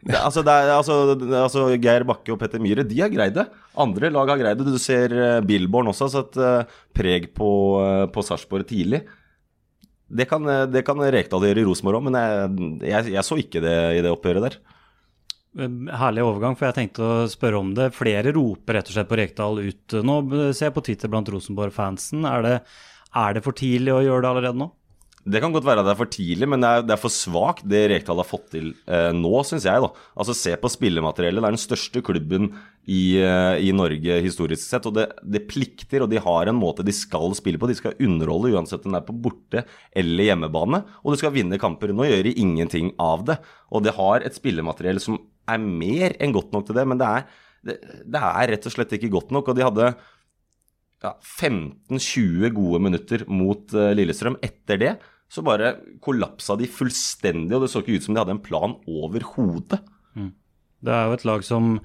Det, 0.00 0.16
altså, 0.16 0.44
det 0.46 0.52
er, 0.54 0.70
altså, 0.72 0.94
det, 1.18 1.28
altså, 1.36 1.66
Geir 1.76 2.06
Bakke 2.08 2.32
og 2.32 2.38
Petter 2.40 2.62
Myhre 2.62 2.86
de 2.88 3.02
har 3.02 3.10
greid 3.12 3.34
det. 3.36 3.48
Andre 3.82 4.08
lag 4.14 4.30
har 4.32 4.40
greid 4.40 4.62
det. 4.62 4.70
Du 4.70 4.78
ser 4.80 5.12
uh, 5.12 5.42
Billborn 5.44 5.90
også 5.90 6.06
har 6.06 6.14
satt 6.14 6.38
uh, 6.40 6.78
preg 6.96 7.28
på, 7.36 7.50
uh, 7.82 8.06
på 8.12 8.24
Sarpsborg 8.24 8.64
tidlig. 8.70 9.02
Det 10.10 10.26
kan, 10.30 10.46
det 10.72 10.82
kan 10.86 10.98
Rekdal 10.98 11.44
gjøre 11.46 11.62
i 11.62 11.66
Rosenborg 11.68 12.00
òg, 12.00 12.06
men 12.08 12.16
jeg, 12.18 12.86
jeg, 12.90 13.12
jeg, 13.14 13.26
så 13.26 13.36
ikke 13.38 13.60
det 13.62 13.74
i 13.98 14.00
det 14.02 14.10
oppgjøret 14.10 14.46
der. 14.46 14.56
Herlig 15.50 16.22
overgang, 16.22 16.54
for 16.54 16.68
jeg 16.68 16.76
tenkte 16.76 17.02
å 17.02 17.30
spørre 17.30 17.58
om 17.58 17.72
det. 17.74 17.88
Flere 17.96 18.30
roper 18.36 18.78
rett 18.78 18.90
og 18.90 18.94
slett 18.94 19.08
på 19.10 19.18
Rekdal 19.18 19.62
ut. 19.64 19.96
Nå 20.06 20.20
ser 20.54 20.68
jeg 20.68 20.76
på 20.76 20.84
Twitter 20.86 21.10
blant 21.10 21.30
Rosenborg-fansen. 21.32 22.22
Er, 22.28 22.60
er 23.18 23.34
det 23.34 23.42
for 23.42 23.56
tidlig 23.58 23.96
å 23.96 24.04
gjøre 24.04 24.22
det 24.22 24.30
allerede 24.30 24.62
nå? 24.62 24.70
Det 25.20 25.40
kan 25.42 25.52
godt 25.52 25.66
være 25.66 25.82
at 25.82 25.84
det 25.84 25.92
er 25.92 25.98
for 25.98 26.08
tidlig, 26.08 26.46
men 26.48 26.62
det 26.62 26.68
er, 26.68 26.84
det 26.86 26.94
er 26.94 27.00
for 27.00 27.12
svakt 27.12 27.66
det 27.68 27.82
Rekdal 27.90 28.22
har 28.22 28.28
fått 28.28 28.46
til 28.54 28.70
eh, 28.88 29.10
nå, 29.12 29.32
syns 29.44 29.66
jeg. 29.68 29.82
da. 29.84 29.90
Altså 30.16 30.36
Se 30.38 30.54
på 30.56 30.70
spillemateriellet. 30.72 31.42
Det 31.42 31.50
er 31.50 31.56
den 31.58 31.60
største 31.60 32.02
klubben 32.06 32.48
i, 32.88 33.18
eh, 33.20 33.58
i 33.66 33.74
Norge 33.76 34.16
historisk 34.24 34.64
sett. 34.64 34.88
og 34.88 34.96
det, 34.96 35.10
det, 35.20 35.44
plikter, 35.50 36.06
og 36.06 36.14
de 36.14 36.22
har 36.24 36.48
en 36.48 36.56
måte 36.56 36.86
de 36.86 36.94
skal 36.96 37.36
spille 37.36 37.60
på. 37.60 37.68
De 37.68 37.76
skal 37.76 37.98
underholde 38.00 38.54
uansett 38.54 38.86
om 38.88 38.96
det 38.96 39.02
er 39.02 39.10
på 39.10 39.18
borte- 39.26 39.66
eller 39.92 40.30
hjemmebane. 40.30 40.82
Og 41.04 41.12
du 41.12 41.20
skal 41.20 41.34
vinne 41.36 41.60
kamper. 41.60 41.92
Nå 41.92 42.08
gjør 42.08 42.24
de 42.30 42.38
ingenting 42.40 42.94
av 42.96 43.26
det. 43.28 43.36
Og 43.68 43.84
det 43.84 43.98
har 44.00 44.24
et 44.24 44.40
spillemateriell 44.40 45.02
som 45.04 45.20
er 45.50 45.68
mer 45.84 46.16
enn 46.22 46.34
godt 46.34 46.54
nok 46.54 46.66
til 46.68 46.78
det, 46.78 46.86
men 46.88 47.00
det 47.00 47.08
er, 47.08 47.28
det, 47.66 47.76
det 48.06 48.24
er 48.30 48.52
rett 48.54 48.68
og 48.68 48.74
slett 48.74 48.96
ikke 48.96 49.12
godt 49.12 49.34
nok. 49.34 49.50
Og 49.50 49.58
de 49.58 49.66
hadde 49.66 49.88
ja, 51.04 51.14
15-20 51.14 52.52
gode 52.56 52.82
minutter 52.86 53.24
mot 53.30 53.76
uh, 53.76 53.90
Lillestrøm. 53.96 54.38
Etter 54.44 54.80
det 54.80 54.94
så 55.30 55.44
bare 55.46 55.76
kollapsa 56.02 56.56
de 56.58 56.66
fullstendig, 56.70 57.54
og 57.54 57.64
det 57.64 57.70
så 57.70 57.82
ikke 57.84 58.00
ut 58.00 58.06
som 58.06 58.16
de 58.16 58.22
hadde 58.22 58.34
en 58.34 58.42
plan 58.42 58.74
overhodet. 58.90 59.78
Mm. 60.18 60.32
Det 60.82 60.94
er 60.96 61.06
jo 61.06 61.18
et 61.18 61.26
lag 61.28 61.44
som 61.46 61.76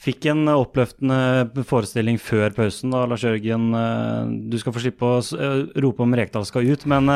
fikk 0.00 0.30
en 0.32 0.48
oppløftende 0.52 1.64
forestilling 1.68 2.16
før 2.22 2.54
pausen, 2.56 2.94
da, 2.94 3.04
Lars 3.10 3.24
Jørgen. 3.26 3.68
Eh, 3.76 4.32
du 4.52 4.56
skal 4.60 4.74
få 4.76 4.84
slippe 4.84 5.06
å 5.06 5.20
eh, 5.36 5.66
rope 5.84 6.06
om 6.06 6.16
Rekdal 6.16 6.46
skal 6.48 6.70
ut, 6.70 6.86
men 6.90 7.10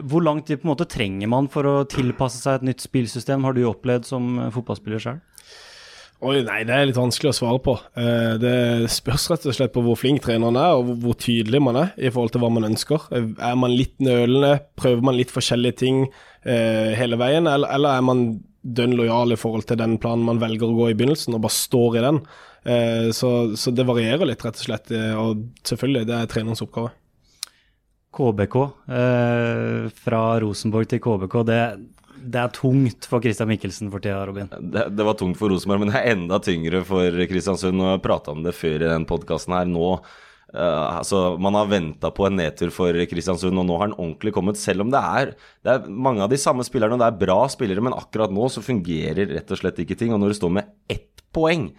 hvor 0.00 0.24
lang 0.24 0.40
tid 0.42 0.62
på 0.62 0.68
en 0.68 0.72
måte 0.72 0.88
trenger 0.90 1.30
man 1.30 1.50
for 1.52 1.68
å 1.68 1.76
tilpasse 1.90 2.40
seg 2.40 2.60
et 2.60 2.70
nytt 2.70 2.86
spillsystem, 2.86 3.44
har 3.44 3.56
du 3.56 3.66
opplevd 3.68 4.08
som 4.08 4.36
fotballspiller 4.54 5.04
sjøl? 5.04 5.22
Oi, 6.24 6.38
nei, 6.46 6.62
Det 6.64 6.72
er 6.72 6.86
litt 6.88 6.96
vanskelig 6.96 7.32
å 7.32 7.36
svare 7.36 7.60
på. 7.60 7.74
Eh, 8.00 8.34
det 8.40 8.54
spørs 8.92 9.26
rett 9.32 9.44
og 9.50 9.56
slett 9.56 9.74
på 9.74 9.82
hvor 9.84 9.98
flink 9.98 10.22
treneren 10.24 10.56
er, 10.56 10.78
og 10.78 10.94
hvor 11.02 11.18
tydelig 11.20 11.60
man 11.60 11.76
er 11.82 11.90
i 11.98 12.12
forhold 12.12 12.32
til 12.32 12.44
hva 12.44 12.52
man 12.54 12.68
ønsker. 12.70 13.08
Er 13.12 13.58
man 13.60 13.74
litt 13.74 13.98
nølende, 14.00 14.56
prøver 14.78 15.04
man 15.04 15.18
litt 15.18 15.34
forskjellige 15.34 15.80
ting 15.82 16.04
eh, 16.06 16.94
hele 16.96 17.18
veien, 17.20 17.50
eller, 17.50 17.90
er 17.90 18.06
man 18.06 18.24
dønn 18.64 18.96
lojal 18.96 19.34
i 19.34 19.38
forhold 19.38 19.68
til 19.68 19.78
den 19.80 19.98
planen 20.00 20.24
man 20.26 20.40
velger 20.42 20.70
å 20.70 20.76
gå 20.76 20.90
i 20.90 20.96
begynnelsen, 20.98 21.36
og 21.36 21.44
bare 21.44 21.56
står 21.56 21.98
i 22.00 22.04
den? 22.04 22.20
Eh, 22.64 23.08
så, 23.16 23.30
så 23.60 23.72
det 23.76 23.86
varierer 23.88 24.26
litt, 24.28 24.44
rett 24.44 24.60
og 24.60 24.68
slett. 24.68 24.92
Og 25.20 25.44
selvfølgelig, 25.68 26.08
det 26.08 26.16
er 26.18 26.30
trenerens 26.32 26.64
oppgave. 26.64 26.94
KBK, 28.14 28.56
eh, 28.94 29.90
fra 30.04 30.22
Rosenborg 30.40 30.88
til 30.90 31.02
KBK, 31.02 31.38
det, 31.48 31.60
det 32.24 32.40
er 32.40 32.52
tungt 32.54 33.08
for 33.10 33.24
Christian 33.24 33.50
Mikkelsen 33.50 33.90
for 33.92 34.02
tida, 34.02 34.22
Robin? 34.28 34.48
Det, 34.48 34.86
det, 34.94 35.06
var 35.06 35.18
tungt 35.18 35.38
for 35.40 35.52
Rosenborg, 35.52 35.82
men 35.82 35.92
det 35.92 36.00
er 36.00 36.14
enda 36.14 36.38
tyngre 36.42 36.84
for 36.86 37.24
Kristiansund. 37.30 37.82
Og 37.82 37.96
jeg 37.96 38.04
prata 38.06 38.34
om 38.34 38.44
det 38.46 38.54
før 38.56 38.78
i 38.78 38.92
den 38.92 39.08
podkasten 39.10 39.56
her. 39.56 39.68
Nå 39.68 39.96
Uh, 40.54 41.00
altså, 41.00 41.34
Man 41.42 41.56
har 41.58 41.70
venta 41.70 42.12
på 42.14 42.28
en 42.28 42.36
nedtur 42.38 42.70
for 42.74 42.94
Kristiansund, 43.10 43.58
og 43.58 43.66
nå 43.66 43.78
har 43.80 43.90
den 43.90 43.96
ordentlig 43.98 44.34
kommet. 44.36 44.60
Selv 44.60 44.84
om 44.84 44.92
det 44.92 45.00
er, 45.00 45.32
det 45.66 45.72
er, 45.72 45.88
mange 45.90 46.22
av 46.22 46.30
de 46.30 46.38
samme 46.38 46.66
spillerne, 46.66 46.94
og 46.94 47.02
det 47.02 47.08
er 47.10 47.24
bra 47.24 47.40
spillere, 47.50 47.82
men 47.82 47.96
akkurat 47.96 48.32
nå 48.34 48.46
så 48.52 48.62
fungerer 48.62 49.34
rett 49.34 49.50
og 49.50 49.60
slett 49.60 49.82
ikke 49.82 49.98
ting. 49.98 50.14
Og 50.14 50.22
når 50.22 50.32
det 50.32 50.38
står 50.38 50.54
med 50.60 50.70
ett 50.90 51.26
poeng 51.34 51.72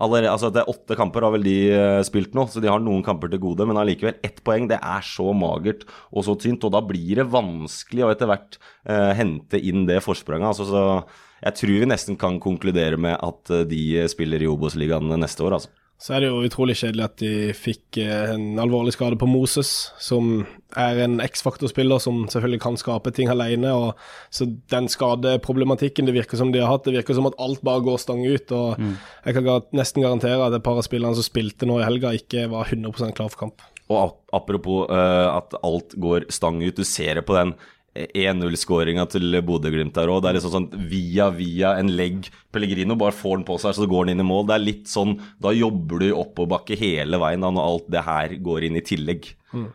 Allerede, 0.00 0.30
altså 0.32 0.48
det 0.48 0.62
er 0.62 0.70
Åtte 0.72 0.96
kamper 0.96 1.26
har 1.26 1.32
vel 1.34 1.42
de 1.44 1.56
uh, 1.76 1.98
spilt 2.08 2.32
nå, 2.32 2.46
så 2.48 2.62
de 2.64 2.70
har 2.72 2.80
noen 2.80 3.02
kamper 3.04 3.28
til 3.28 3.42
gode. 3.42 3.66
Men 3.68 3.76
allikevel, 3.76 4.14
ett 4.24 4.38
poeng 4.46 4.64
det 4.70 4.78
er 4.80 5.04
så 5.04 5.26
magert 5.36 5.84
og 6.08 6.24
så 6.24 6.38
tynt. 6.40 6.64
Og 6.64 6.72
da 6.72 6.80
blir 6.80 7.20
det 7.20 7.26
vanskelig 7.28 8.06
å 8.06 8.12
etter 8.14 8.30
hvert 8.30 8.56
uh, 8.88 9.12
hente 9.18 9.60
inn 9.60 9.84
det 9.90 10.00
forspranget. 10.06 10.54
Altså, 10.54 10.68
så 10.70 11.44
jeg 11.44 11.58
tror 11.60 11.84
vi 11.84 11.90
nesten 11.92 12.16
kan 12.20 12.40
konkludere 12.40 12.96
med 13.00 13.16
at 13.20 13.52
de 13.68 13.82
spiller 14.12 14.40
i 14.40 14.48
Obos-ligaen 14.48 15.12
neste 15.20 15.44
år. 15.44 15.58
altså. 15.60 15.79
Så 16.00 16.14
er 16.16 16.22
det 16.22 16.30
jo 16.30 16.40
utrolig 16.46 16.78
kjedelig 16.80 17.04
at 17.04 17.16
de 17.20 17.30
fikk 17.52 17.98
eh, 18.00 18.30
en 18.32 18.56
alvorlig 18.62 18.94
skade 18.94 19.18
på 19.20 19.28
Moses, 19.28 19.90
som 20.00 20.46
er 20.78 21.00
en 21.04 21.18
X-faktor-spiller 21.20 22.00
som 22.00 22.22
selvfølgelig 22.24 22.60
kan 22.62 22.78
skape 22.80 23.12
ting 23.12 23.28
alene. 23.28 23.68
Og, 23.76 24.00
så 24.32 24.46
den 24.72 24.88
skadeproblematikken 24.88 26.08
det 26.08 26.14
virker 26.16 26.40
som 26.40 26.54
de 26.54 26.62
har 26.62 26.72
hatt, 26.72 26.86
det 26.88 26.96
virker 26.96 27.18
som 27.18 27.28
at 27.28 27.36
alt 27.42 27.60
bare 27.66 27.84
går 27.84 28.00
stang 28.00 28.24
ut. 28.24 28.48
og 28.56 28.80
mm. 28.80 28.94
Jeg 29.26 29.36
kan 29.36 29.50
nesten 29.76 30.06
garantere 30.06 30.46
at 30.46 30.56
et 30.56 30.64
par 30.64 30.80
av 30.80 30.88
spillerne 30.88 31.18
som 31.18 31.26
spilte 31.26 31.68
nå 31.68 31.82
i 31.82 31.84
helga, 31.84 32.14
ikke 32.16 32.48
var 32.54 32.72
100% 32.72 33.18
klar 33.18 33.28
for 33.34 33.44
kamp. 33.44 33.66
Og 33.90 34.16
apropos 34.32 34.86
uh, 34.88 35.36
at 35.36 35.52
alt 35.66 35.98
går 36.00 36.30
stang 36.32 36.62
ut, 36.62 36.80
du 36.80 36.86
ser 36.86 37.20
det 37.20 37.26
på 37.28 37.36
den 37.36 37.52
1-0-skåringa 37.94 39.06
til 39.10 39.34
Bodø-Glimt 39.46 39.96
der 39.96 40.10
òg. 40.12 40.22
Det 40.22 40.30
er 40.30 40.38
liksom 40.38 40.54
sånn 40.54 40.68
via 40.90 41.26
via 41.34 41.74
en 41.80 41.90
legg. 41.98 42.28
Pellegrino 42.54 42.96
bare 42.98 43.16
får 43.16 43.40
den 43.40 43.48
på 43.48 43.58
seg, 43.62 43.74
så 43.74 43.88
går 43.90 44.06
den 44.06 44.14
inn 44.14 44.24
i 44.24 44.28
mål. 44.28 44.46
Det 44.46 44.56
er 44.56 44.64
litt 44.64 44.90
sånn 44.90 45.16
Da 45.42 45.52
jobber 45.56 46.02
du 46.02 46.08
oppoverbakke 46.12 46.78
hele 46.78 47.18
veien 47.22 47.42
da, 47.42 47.50
når 47.50 47.68
alt 47.72 47.90
det 47.90 48.06
her 48.06 48.36
går 48.46 48.68
inn 48.68 48.78
i 48.78 48.86
tillegg. 48.86 49.32
Mm. 49.50 49.68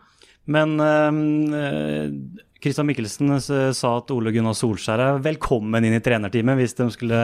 Men 0.55 0.75
øh, 0.79 2.05
Christian 2.65 2.87
Mikkelsen 2.89 3.29
eh, 3.35 3.71
sa 3.77 3.89
at 3.99 4.09
Ole 4.15 4.31
Gunnar 4.33 4.55
Solskjær 4.57 5.01
er 5.03 5.19
velkommen 5.21 5.85
inn 5.85 5.93
i 5.93 6.01
trenerteamet 6.01 6.57
hvis 6.57 6.73
de 6.79 6.87
skulle 6.93 7.19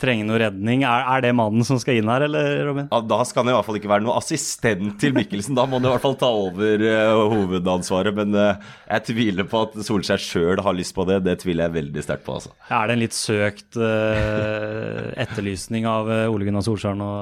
trenge 0.00 0.24
noe 0.24 0.38
redning. 0.40 0.86
Er, 0.88 1.04
er, 1.12 1.24
det 1.26 1.34
mannen 1.36 1.66
som 1.68 1.76
skal 1.82 2.00
inn 2.00 2.08
her, 2.08 2.24
eller 2.24 2.62
Robin? 2.64 2.88
Ja, 2.88 3.02
da 3.04 3.18
skal 3.28 3.44
han 3.44 3.52
i 3.52 3.56
hvert 3.58 3.68
fall 3.68 3.78
ikke 3.80 3.92
være 3.92 4.06
noe 4.06 4.16
assistent 4.16 4.96
til 5.02 5.12
Mikkelsen. 5.16 5.58
Da 5.58 5.66
må 5.68 5.76
han 5.76 5.88
i 5.88 5.92
hvert 5.92 6.04
fall 6.06 6.16
ta 6.20 6.30
over 6.32 6.86
uh, 6.86 7.26
hovedansvaret. 7.34 8.16
Men 8.16 8.32
uh, 8.38 8.72
jeg 8.88 9.06
tviler 9.10 9.48
på 9.50 9.66
at 9.66 9.76
Solskjær 9.84 10.22
sjøl 10.22 10.64
har 10.64 10.78
lyst 10.78 10.96
på 10.96 11.04
det. 11.10 11.20
Det 11.26 11.36
tviler 11.44 11.66
jeg 11.66 11.76
veldig 11.76 12.06
sterkt 12.06 12.24
på. 12.24 12.38
Altså. 12.40 12.56
Er 12.72 12.88
det 12.88 12.96
en 12.96 13.04
litt 13.04 13.16
søkt 13.16 13.76
uh, 13.76 15.12
etterlysning 15.26 15.88
av 15.90 16.08
Ole 16.30 16.48
Gunnar 16.48 16.64
Solskjær 16.64 16.96
nå, 16.96 17.12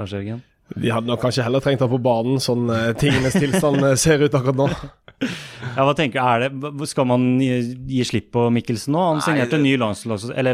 Lars 0.00 0.16
Jørgen? 0.16 0.40
De 0.72 0.88
hadde 0.88 1.10
nok 1.10 1.20
kanskje 1.20 1.44
heller 1.44 1.60
trengt 1.60 1.84
ham 1.84 1.92
på 1.92 2.00
banen, 2.00 2.40
sånn 2.40 2.64
tingenes 2.96 3.36
tilstand 3.36 3.84
ser 4.00 4.24
ut 4.24 4.32
akkurat 4.32 4.62
nå. 4.64 4.70
Ja, 5.74 5.84
hva 5.86 5.94
tenker 5.98 6.44
du, 6.44 6.60
det, 6.62 6.88
Skal 6.90 7.06
man 7.08 7.24
gi, 7.42 7.54
gi 7.90 8.04
slipp 8.06 8.30
på 8.34 8.46
Mikkelsen 8.54 8.94
nå? 8.94 9.02
Han 9.12 9.22
signerte 9.24 9.58
en 9.58 9.64
ny 9.66 9.74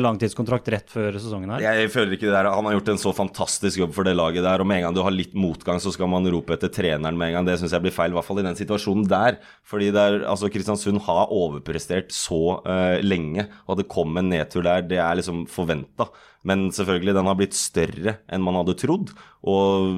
langtidskontrakt 0.01 0.71
rett 0.73 0.93
før 0.93 1.19
sesongen 1.19 1.53
her. 1.55 1.65
Jeg 1.67 1.91
føler 1.93 2.17
ikke 2.17 2.29
det 2.29 2.35
der. 2.37 2.51
Han 2.55 2.69
har 2.69 2.79
gjort 2.79 2.93
en 2.95 3.03
så 3.03 3.13
fantastisk 3.17 3.83
jobb 3.83 3.95
for 3.97 4.09
det 4.09 4.17
laget 4.17 4.47
der. 4.47 4.63
Og 4.63 4.69
med 4.69 4.81
en 4.81 4.89
gang 4.89 4.97
du 4.97 5.03
har 5.05 5.15
litt 5.15 5.37
motgang, 5.37 5.83
så 5.83 5.93
skal 5.95 6.11
man 6.13 6.29
rope 6.33 6.57
etter 6.57 6.73
treneren 6.73 7.19
med 7.21 7.31
en 7.31 7.41
gang. 7.41 7.51
Det 7.51 7.59
syns 7.61 7.77
jeg 7.77 7.85
blir 7.85 7.95
feil, 7.95 8.15
i 8.15 8.19
hvert 8.19 8.29
fall 8.29 8.43
i 8.43 8.47
den 8.49 8.59
situasjonen 8.59 9.07
der. 9.11 9.39
Fordi 9.69 9.93
der, 9.95 10.23
altså 10.31 10.51
Kristiansund 10.53 11.05
har 11.07 11.31
overprestert 11.35 12.15
så 12.17 12.61
uh, 12.65 12.99
lenge, 13.05 13.49
og 13.67 13.77
at 13.77 13.85
det 13.85 13.91
kom 13.93 14.17
en 14.17 14.33
nedtur 14.33 14.65
der, 14.67 14.85
det 14.89 15.01
er 15.03 15.21
liksom 15.21 15.45
forventa. 15.51 16.09
Men 16.47 16.71
selvfølgelig, 16.73 17.15
den 17.19 17.29
har 17.29 17.37
blitt 17.37 17.57
større 17.57 18.17
enn 18.33 18.45
man 18.45 18.57
hadde 18.57 18.79
trodd. 18.81 19.11
Og 19.51 19.91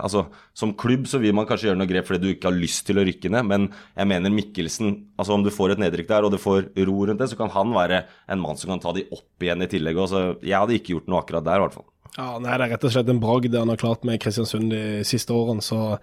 altså, 0.00 0.26
som 0.56 0.72
klubb 0.78 1.06
så 1.08 1.20
vil 1.20 1.34
man 1.36 1.46
kanskje 1.48 1.70
gjøre 1.70 1.80
noe 1.80 1.90
grep 1.90 2.08
fordi 2.08 2.22
du 2.22 2.30
ikke 2.32 2.48
har 2.48 2.56
lyst 2.56 2.86
til 2.88 3.00
å 3.00 3.04
rykke 3.06 3.32
ned, 3.32 3.48
men 3.48 3.68
jeg 3.96 4.08
mener 4.08 4.29
Mikkelsen 4.34 4.92
altså 5.20 5.36
Om 5.36 5.44
du 5.44 5.50
får 5.54 5.74
et 5.74 5.82
nedrykk 5.82 6.08
der, 6.10 6.26
og 6.26 6.34
du 6.34 6.40
får 6.40 6.70
ro 6.88 6.96
rundt 7.06 7.22
det, 7.22 7.30
så 7.30 7.38
kan 7.38 7.52
han 7.54 7.72
være 7.76 8.04
en 8.30 8.42
mann 8.42 8.58
som 8.60 8.72
kan 8.72 8.82
ta 8.82 8.94
de 8.96 9.06
opp 9.14 9.44
igjen 9.44 9.64
i 9.64 9.70
tillegg. 9.70 9.98
Også. 10.00 10.24
jeg 10.42 10.56
hadde 10.56 10.76
ikke 10.78 10.94
gjort 10.96 11.10
noe 11.10 11.22
akkurat 11.22 11.46
der, 11.46 11.60
i 11.60 11.66
hvert 11.66 11.78
fall. 11.78 11.88
Ja, 12.16 12.28
nei, 12.38 12.50
Det 12.50 12.56
er 12.56 12.72
rett 12.74 12.84
og 12.84 12.94
slett 12.96 13.10
en 13.12 13.22
bragd 13.22 13.54
han 13.54 13.70
har 13.70 13.80
klart 13.80 14.04
med 14.08 14.20
Kristiansund 14.22 14.74
de 14.74 14.84
siste 15.06 15.34
årene. 15.34 15.62
så 15.62 15.98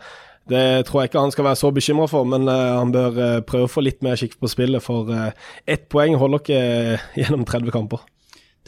det 0.47 0.87
tror 0.87 1.01
jeg 1.01 1.09
ikke 1.09 1.19
han 1.25 1.33
skal 1.33 1.43
være 1.43 1.59
så 1.59 1.71
bekymra 1.75 2.05
for, 2.07 2.23
men 2.23 2.47
uh, 2.47 2.79
han 2.79 2.91
bør 2.93 3.17
uh, 3.19 3.39
prøve 3.43 3.67
å 3.67 3.71
få 3.71 3.83
litt 3.83 3.99
mer 4.05 4.15
skikk 4.15 4.37
på 4.39 4.47
spillet. 4.47 4.79
For 4.79 5.09
uh, 5.11 5.33
ett 5.67 5.89
poeng 5.91 6.15
holder 6.15 6.39
ikke 6.39 6.61
gjennom 7.19 7.43
30 7.43 7.75
kamper. 7.75 8.05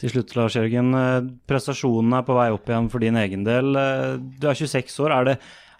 Til 0.00 0.14
slutt, 0.14 0.32
Lars 0.36 0.56
Jørgen. 0.56 0.94
Prestasjonen 0.94 1.40
prestasjonene 1.48 2.20
er 2.22 2.28
på 2.28 2.36
vei 2.36 2.46
opp 2.54 2.70
igjen 2.70 2.86
for 2.92 3.04
din 3.04 3.18
egen 3.20 3.42
del. 3.44 3.74
Eh, 3.76 4.14
du 4.40 4.46
er 4.48 4.56
26 4.56 4.94
år. 5.04 5.12
Er 5.12 5.26
det, 5.28 5.34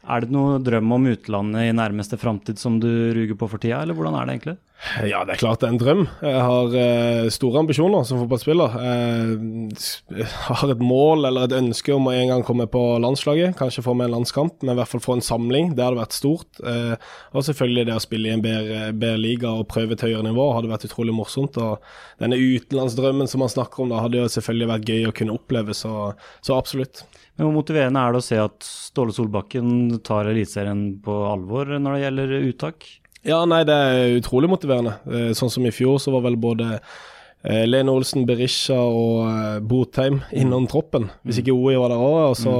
er 0.08 0.24
det 0.24 0.32
noe 0.32 0.58
drøm 0.64 0.94
om 0.96 1.08
utlandet 1.10 1.68
i 1.68 1.76
nærmeste 1.76 2.18
framtid 2.20 2.60
som 2.60 2.78
du 2.80 2.88
ruger 3.16 3.36
på 3.36 3.48
for 3.50 3.62
tida, 3.62 3.82
eller 3.82 3.96
hvordan 3.96 4.16
er 4.16 4.26
det 4.26 4.36
egentlig? 4.36 4.56
Ja, 5.04 5.20
det 5.28 5.34
er 5.34 5.40
klart 5.42 5.60
det 5.60 5.68
er 5.68 5.74
en 5.74 5.80
drøm. 5.80 6.02
Jeg 6.24 6.40
har 6.40 6.74
eh, 6.80 7.26
store 7.32 7.60
ambisjoner 7.60 8.04
som 8.08 8.22
fotballspiller. 8.22 8.76
Eh, 8.80 10.22
har 10.46 10.72
et 10.72 10.80
mål 10.80 11.28
eller 11.28 11.44
et 11.44 11.56
ønske 11.58 11.92
om 11.92 12.08
å 12.08 12.14
en 12.16 12.32
gang 12.32 12.44
komme 12.46 12.64
på 12.70 12.80
landslaget. 13.04 13.58
Kanskje 13.58 13.84
få 13.84 13.92
med 13.98 14.08
en 14.08 14.16
landskamp, 14.16 14.56
men 14.62 14.72
i 14.72 14.78
hvert 14.78 14.88
fall 14.88 15.02
få 15.04 15.18
en 15.18 15.24
samling. 15.24 15.74
Det 15.76 15.84
hadde 15.84 16.00
vært 16.00 16.16
stort. 16.16 16.62
Eh, 16.64 16.94
og 17.36 17.44
selvfølgelig 17.44 17.84
det 17.90 17.98
å 17.98 18.04
spille 18.06 18.30
i 18.30 18.34
en 18.38 18.44
bedre, 18.44 18.78
bedre 18.94 19.20
liga 19.20 19.52
og 19.52 19.68
prøve 19.70 19.98
et 19.98 20.06
høyere 20.06 20.24
nivå 20.30 20.48
hadde 20.56 20.72
vært 20.72 20.88
utrolig 20.88 21.14
morsomt. 21.18 21.60
Og 21.60 21.84
denne 22.22 22.40
utenlandsdrømmen 22.40 23.28
som 23.28 23.44
man 23.44 23.52
snakker 23.52 23.84
om, 23.84 23.92
da 23.92 24.00
hadde 24.06 24.22
jo 24.22 24.32
selvfølgelig 24.32 24.70
vært 24.72 24.94
gøy 24.94 25.10
å 25.10 25.16
kunne 25.20 25.36
oppleve, 25.36 25.76
så, 25.76 26.14
så 26.40 26.56
absolutt. 26.56 27.04
Men 27.36 27.50
Hvor 27.50 27.58
motiverende 27.58 28.00
er 28.00 28.16
det 28.16 28.24
å 28.24 28.28
se 28.30 28.40
at 28.40 28.64
Ståle 28.64 29.12
Solbakken 29.16 30.00
tar 30.08 30.32
Eliteserien 30.32 30.86
på 31.04 31.20
alvor 31.28 31.68
når 31.76 31.92
det 31.98 32.02
gjelder 32.06 32.34
uttak? 32.48 32.90
Ja, 33.26 33.42
nei, 33.44 33.64
det 33.68 33.76
er 33.76 34.16
utrolig 34.16 34.48
motiverende. 34.48 34.96
Eh, 35.12 35.32
sånn 35.36 35.52
som 35.52 35.66
i 35.68 35.74
fjor, 35.74 35.98
så 36.00 36.12
var 36.14 36.22
vel 36.24 36.38
både 36.40 36.70
eh, 36.78 37.66
Lene 37.68 37.92
Olsen, 37.92 38.24
Berisha 38.28 38.78
og 38.80 39.26
eh, 39.28 39.58
Botheim 39.60 40.22
innom 40.32 40.64
troppen. 40.70 41.10
Hvis 41.28 41.42
ikke 41.42 41.52
OI 41.52 41.76
var 41.76 41.92
der 41.92 42.00
òg. 42.00 42.32
Så, 42.40 42.54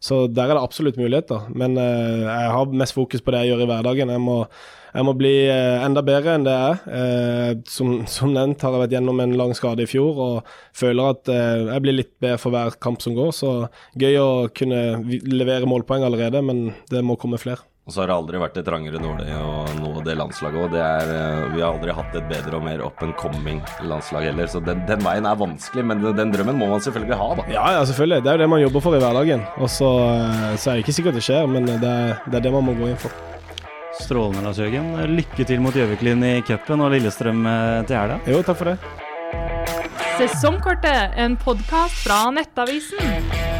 så 0.00 0.22
der 0.32 0.48
er 0.48 0.56
det 0.56 0.64
absolutt 0.64 0.96
muligheter. 1.00 1.50
Men 1.52 1.76
jeg 1.76 2.56
har 2.56 2.72
mest 2.72 2.96
fokus 2.96 3.20
på 3.20 3.34
det 3.34 3.44
jeg 3.44 3.52
gjør 3.52 3.66
i 3.66 3.68
hverdagen. 3.74 4.14
Jeg 4.16 4.24
må, 4.24 4.38
jeg 4.96 5.04
må 5.10 5.16
bli 5.20 5.34
enda 5.52 6.06
bedre 6.08 6.38
enn 6.38 6.48
det 6.48 6.56
jeg 6.56 6.80
er. 6.96 7.60
Som, 7.68 7.94
som, 8.08 8.32
nevnt 8.32 8.64
har 8.64 8.72
jeg 8.72 8.86
vært 8.86 8.96
gjennom 8.96 9.20
en 9.20 9.36
lang 9.36 9.52
skade 9.58 9.84
i 9.84 9.92
fjor 9.92 10.24
og 10.30 10.52
føler 10.72 11.12
at 11.12 11.34
jeg 11.36 11.84
blir 11.84 12.00
litt 12.00 12.14
bedre 12.24 12.40
for 12.40 12.56
hver 12.56 12.80
kamp 12.80 13.04
som 13.04 13.20
går. 13.20 13.36
Så 13.36 13.56
gøy 14.00 14.16
å 14.24 14.28
kunne 14.56 15.02
levere 15.28 15.68
målpoeng 15.68 16.08
allerede, 16.08 16.40
men 16.40 16.70
det 16.88 17.04
må 17.04 17.20
komme 17.20 17.36
flere. 17.36 17.68
Og 17.86 17.94
så 17.94 18.00
har 18.02 18.10
det 18.10 18.14
aldri 18.16 18.38
vært 18.42 18.56
et 18.58 18.66
trangere 18.66 18.98
nåløye 18.98 19.34
å 19.38 19.58
nå 19.78 20.00
det 20.02 20.16
landslaget 20.18 20.58
òg. 20.58 20.72
Vi 21.52 21.60
har 21.60 21.68
aldri 21.68 21.94
hatt 21.94 22.16
et 22.18 22.24
bedre 22.26 22.58
og 22.58 22.64
mer 22.66 22.82
up 22.82 23.04
and 23.06 23.14
coming 23.20 23.60
landslag 23.86 24.26
heller. 24.26 24.50
Så 24.50 24.58
den, 24.66 24.80
den, 24.88 25.04
veien 25.06 25.28
er 25.30 25.38
vanskelig, 25.38 25.84
men 25.86 26.02
den 26.02 26.32
drømmen 26.34 26.58
må 26.58 26.66
man 26.72 26.82
selvfølgelig 26.82 27.20
ha, 27.20 27.28
da. 27.38 27.46
Ja, 27.54 27.68
ja, 27.76 27.84
selvfølgelig. 27.86 28.24
Det 28.24 28.32
er 28.32 28.40
jo 28.40 28.42
det 28.42 28.50
man 28.56 28.62
jobber 28.64 28.84
for 28.88 28.98
i 28.98 29.02
hverdagen. 29.04 29.46
Og 29.62 29.70
så, 29.70 29.92
så 30.58 30.72
er 30.72 30.80
det 30.80 30.82
ikke 30.82 30.96
sikkert 30.98 31.20
det 31.20 31.22
skjer, 31.28 31.46
men 31.46 31.70
det 31.70 31.78
er, 31.78 32.18
det 32.26 32.40
er 32.40 32.46
det 32.48 32.54
man 32.58 32.66
må 32.66 32.74
gå 32.74 32.90
inn 32.90 32.98
for. 33.06 33.14
Strålende, 34.02 34.42
Lars 34.42 34.58
Jørgen. 34.58 34.90
Lykke 35.14 35.46
til 35.46 35.62
mot 35.62 35.78
Gjøviklin 35.78 36.26
i 36.26 36.36
cupen 36.48 36.82
og 36.82 36.90
Lillestrøm 36.90 37.46
eh, 37.46 37.84
til 37.86 38.00
helga. 38.00 38.18
Jo, 38.26 38.42
takk 38.42 38.64
for 38.64 38.72
det. 38.72 38.80
Sesongkortet, 40.18 41.14
en 41.22 41.38
podkast 41.38 42.02
fra 42.02 42.24
Nettavisen. 42.34 43.55